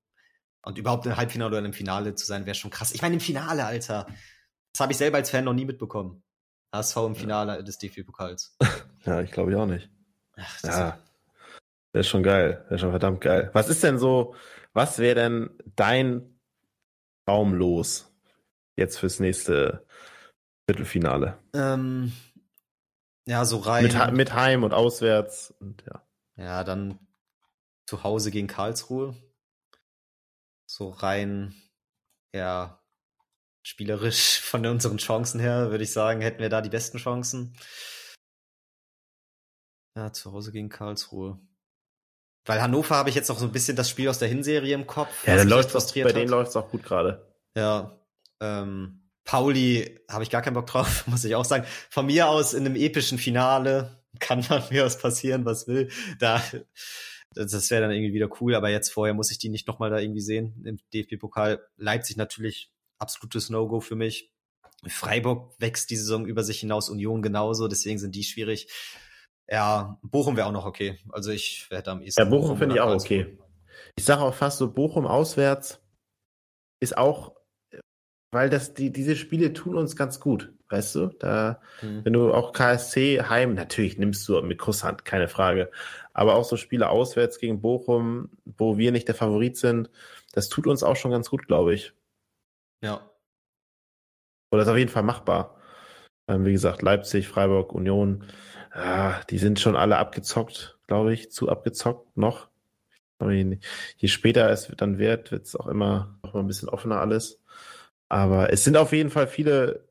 [0.64, 2.94] Und überhaupt im Halbfinale oder im Finale zu sein, wäre schon krass.
[2.94, 4.08] Ich meine, im Finale, Alter.
[4.72, 6.24] Das habe ich selber als Fan noch nie mitbekommen.
[6.74, 7.62] HSV im Finale ja.
[7.62, 8.58] des DFB-Pokals.
[9.06, 9.90] Ja, ich glaube ich auch nicht.
[10.38, 10.98] Ach, ja.
[11.92, 12.64] Das ist schon geil.
[12.70, 13.50] Das ist schon verdammt geil.
[13.52, 14.34] Was ist denn so,
[14.72, 16.40] was wäre denn dein
[17.26, 18.10] Traum los
[18.78, 19.86] jetzt fürs nächste
[20.66, 21.38] Viertelfinale?
[21.54, 22.14] Ähm,
[23.28, 23.84] ja, so rein.
[23.84, 26.02] Mit, mit Heim und auswärts und ja.
[26.38, 26.98] Ja, dann
[27.86, 29.16] zu Hause gegen Karlsruhe.
[30.76, 31.54] So rein,
[32.34, 32.84] ja,
[33.64, 37.56] spielerisch von unseren Chancen her, würde ich sagen, hätten wir da die besten Chancen.
[39.96, 41.40] Ja, zu Hause gegen Karlsruhe.
[42.46, 44.88] Weil Hannover habe ich jetzt noch so ein bisschen das Spiel aus der Hinserie im
[44.88, 45.28] Kopf.
[45.28, 47.32] Ja, dann läuft bei denen läuft es auch gut gerade.
[47.56, 48.04] Ja.
[48.42, 51.68] Ähm, Pauli habe ich gar keinen Bock drauf, muss ich auch sagen.
[51.92, 55.92] Von mir aus in einem epischen Finale kann man mir was passieren, was will.
[56.18, 56.42] Da,
[57.36, 60.00] das wäre dann irgendwie wieder cool, aber jetzt vorher muss ich die nicht nochmal da
[60.00, 61.66] irgendwie sehen im DFB-Pokal.
[61.78, 64.32] Leipzig natürlich absolutes No-Go für mich.
[64.88, 68.68] Freiburg wächst die Saison über sich hinaus, Union genauso, deswegen sind die schwierig.
[69.48, 71.00] Ja, Bochum wäre auch noch okay.
[71.10, 72.22] Also ich werde am ehesten.
[72.22, 73.38] Ja, Bochum, finde ich auch okay.
[73.96, 75.80] Ich sage auch fast so, Bochum auswärts
[76.80, 77.34] ist auch
[78.34, 81.08] weil das, die, diese Spiele tun uns ganz gut, weißt du?
[81.20, 82.04] Da, mhm.
[82.04, 85.72] wenn du auch KSC heim, natürlich nimmst du mit Kusshand, keine Frage.
[86.14, 89.90] Aber auch so Spiele auswärts gegen Bochum, wo wir nicht der Favorit sind,
[90.34, 91.94] das tut uns auch schon ganz gut, glaube ich.
[92.82, 93.10] Ja.
[94.52, 95.58] Oder ist auf jeden Fall machbar.
[96.28, 98.26] Ähm, wie gesagt, Leipzig, Freiburg, Union,
[98.72, 102.50] ah, die sind schon alle abgezockt, glaube ich, zu abgezockt noch.
[103.22, 107.42] Je später es dann wird, wird es auch immer noch mal ein bisschen offener alles.
[108.10, 109.88] Aber es sind auf jeden Fall viele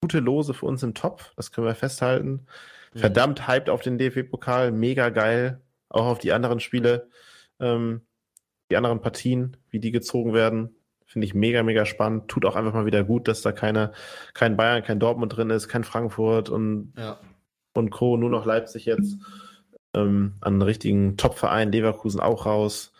[0.00, 2.46] gute Lose für uns im Topf, das können wir festhalten.
[2.94, 2.98] Mhm.
[2.98, 5.60] Verdammt hyped auf den DFB-Pokal, mega geil.
[5.88, 7.08] Auch auf die anderen Spiele,
[7.60, 8.02] ähm,
[8.70, 10.76] die anderen Partien, wie die gezogen werden.
[11.06, 12.28] Finde ich mega, mega spannend.
[12.28, 13.92] Tut auch einfach mal wieder gut, dass da keine,
[14.34, 17.18] kein Bayern, kein Dortmund drin ist, kein Frankfurt und, ja.
[17.72, 19.16] und Co., nur noch Leipzig jetzt.
[19.94, 22.92] Ähm, an einen richtigen Top-Verein, Leverkusen auch raus.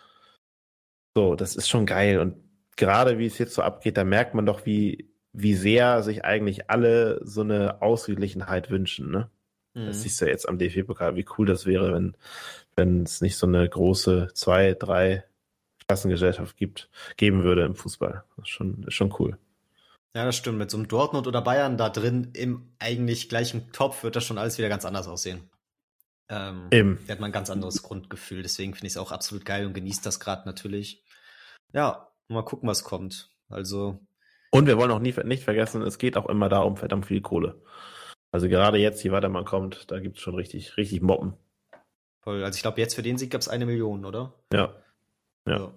[1.15, 2.17] So, das ist schon geil.
[2.17, 2.37] Und
[2.75, 6.71] gerade wie es jetzt so abgeht, da merkt man doch, wie, wie sehr sich eigentlich
[6.71, 9.11] alle so eine Ausgeglichenheit wünschen.
[9.11, 9.29] Ne?
[9.73, 9.87] Mhm.
[9.87, 12.15] Das siehst du ja jetzt am DFB-Pokal, wie cool das wäre, wenn
[12.75, 15.25] wenn es nicht so eine große zwei, drei
[15.87, 18.23] Klassengesellschaft gibt, geben würde im Fußball.
[18.37, 19.37] Das ist schon, ist schon cool.
[20.15, 20.57] Ja, das stimmt.
[20.57, 24.37] Mit so einem Dortmund oder Bayern da drin im eigentlich gleichen Topf wird das schon
[24.37, 25.49] alles wieder ganz anders aussehen.
[26.29, 26.99] Ähm, Eben.
[27.05, 28.43] Da hat man ein ganz anderes Grundgefühl.
[28.43, 31.03] Deswegen finde ich es auch absolut geil und genießt das gerade natürlich.
[31.73, 33.31] Ja, Mal gucken, was kommt.
[33.49, 33.99] Also.
[34.51, 37.21] Und wir wollen auch nie, nicht vergessen, es geht auch immer da um verdammt viel
[37.21, 37.61] Kohle.
[38.31, 41.33] Also gerade jetzt, je weiter man kommt, da gibt es schon richtig, richtig Moppen.
[42.21, 42.43] Voll.
[42.43, 44.33] Also ich glaube, jetzt für den Sieg gab es eine Million, oder?
[44.53, 44.75] Ja.
[45.47, 45.73] Ja.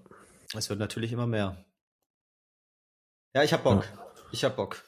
[0.55, 1.65] Es wird natürlich immer mehr.
[3.35, 3.85] Ja, ich hab Bock.
[3.85, 4.07] Ja.
[4.33, 4.85] Ich hab Bock.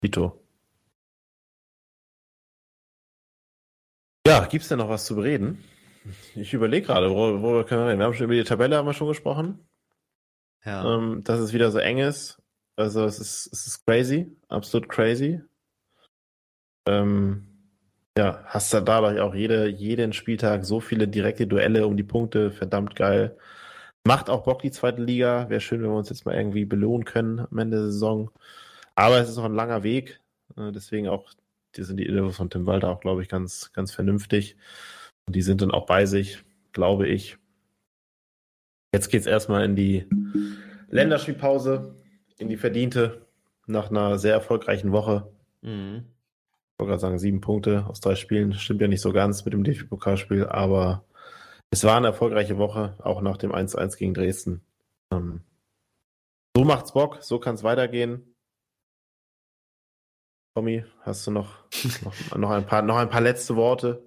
[0.00, 0.42] Vito.
[4.26, 5.62] Ja, gibt's denn noch was zu bereden?
[6.34, 7.98] Ich überlege gerade, wo, wo wir können reden.
[7.98, 9.66] Wir haben schon über die Tabelle haben wir schon gesprochen.
[10.64, 10.96] Ja.
[10.96, 12.40] Ähm, dass es wieder so eng ist.
[12.76, 15.42] Also es ist, es ist crazy, absolut crazy.
[16.86, 17.46] Ähm,
[18.16, 22.50] ja, hast du dadurch auch jede, jeden Spieltag so viele direkte Duelle um die Punkte,
[22.50, 23.36] verdammt geil.
[24.04, 25.48] Macht auch Bock, die zweite Liga.
[25.48, 28.30] Wäre schön, wenn wir uns jetzt mal irgendwie belohnen können am Ende der Saison.
[28.94, 30.20] Aber es ist noch ein langer Weg.
[30.56, 31.30] Äh, deswegen auch,
[31.76, 34.56] die sind die Infos von Tim Walter auch, glaube ich, ganz, ganz vernünftig.
[35.26, 37.38] Und die sind dann auch bei sich, glaube ich.
[38.94, 40.06] Jetzt geht's erstmal in die
[40.90, 41.96] Länderspielpause,
[42.38, 43.26] in die verdiente,
[43.66, 45.32] nach einer sehr erfolgreichen Woche.
[45.62, 46.04] Mhm.
[46.82, 48.54] Ich wollte gerade sagen, sieben Punkte aus drei Spielen.
[48.54, 51.04] Stimmt ja nicht so ganz mit dem DFB-Pokalspiel, aber
[51.70, 54.66] es war eine erfolgreiche Woche, auch nach dem 1-1 gegen Dresden.
[55.12, 55.42] Ähm,
[56.56, 58.34] so macht's Bock, so kann's weitergehen.
[60.56, 61.64] Tommy, hast du noch,
[62.02, 64.02] noch, noch, ein, paar, noch ein paar letzte Worte,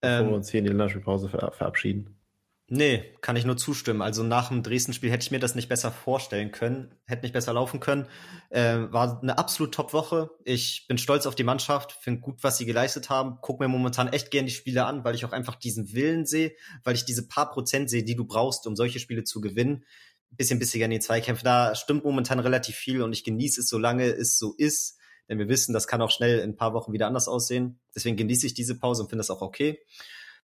[0.00, 2.20] bevor ähm, wir uns hier in die Länderspielpause ver verabschieden?
[2.68, 4.02] Nee, kann ich nur zustimmen.
[4.02, 7.52] Also nach dem Dresden-Spiel hätte ich mir das nicht besser vorstellen können, hätte nicht besser
[7.52, 8.08] laufen können.
[8.50, 10.30] Äh, war eine absolut Top-Woche.
[10.44, 13.38] Ich bin stolz auf die Mannschaft, finde gut, was sie geleistet haben.
[13.40, 16.56] Guck mir momentan echt gern die Spiele an, weil ich auch einfach diesen Willen sehe,
[16.82, 19.84] weil ich diese paar Prozent sehe, die du brauchst, um solche Spiele zu gewinnen.
[20.30, 21.44] bisschen bissiger in die Zweikämpfe.
[21.44, 24.98] Da stimmt momentan relativ viel und ich genieße es, solange es so ist.
[25.28, 27.78] Denn wir wissen, das kann auch schnell in ein paar Wochen wieder anders aussehen.
[27.94, 29.78] Deswegen genieße ich diese Pause und finde das auch okay.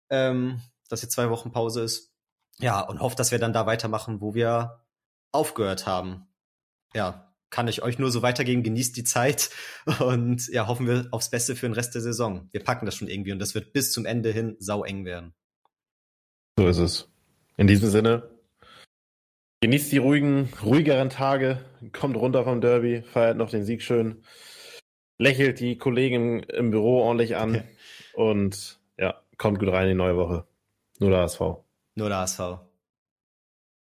[0.09, 2.11] Ähm, dass jetzt zwei Wochen Pause ist.
[2.57, 4.85] Ja, und hoffe, dass wir dann da weitermachen, wo wir
[5.31, 6.27] aufgehört haben.
[6.93, 8.63] Ja, kann ich euch nur so weitergeben.
[8.63, 9.49] Genießt die Zeit
[9.99, 12.49] und ja, hoffen wir aufs Beste für den Rest der Saison.
[12.51, 15.33] Wir packen das schon irgendwie und das wird bis zum Ende hin sau eng werden.
[16.57, 17.11] So ist es.
[17.57, 18.29] In diesem Sinne,
[19.61, 21.63] genießt die ruhigen, ruhigeren Tage,
[21.93, 24.23] kommt runter vom Derby, feiert noch den Sieg schön,
[25.17, 27.63] lächelt die Kollegen im Büro ordentlich an
[28.13, 30.45] und ja, kommt gut rein in die neue Woche.
[30.99, 31.41] Nur der HSV.
[31.95, 32.64] Nur der HSV.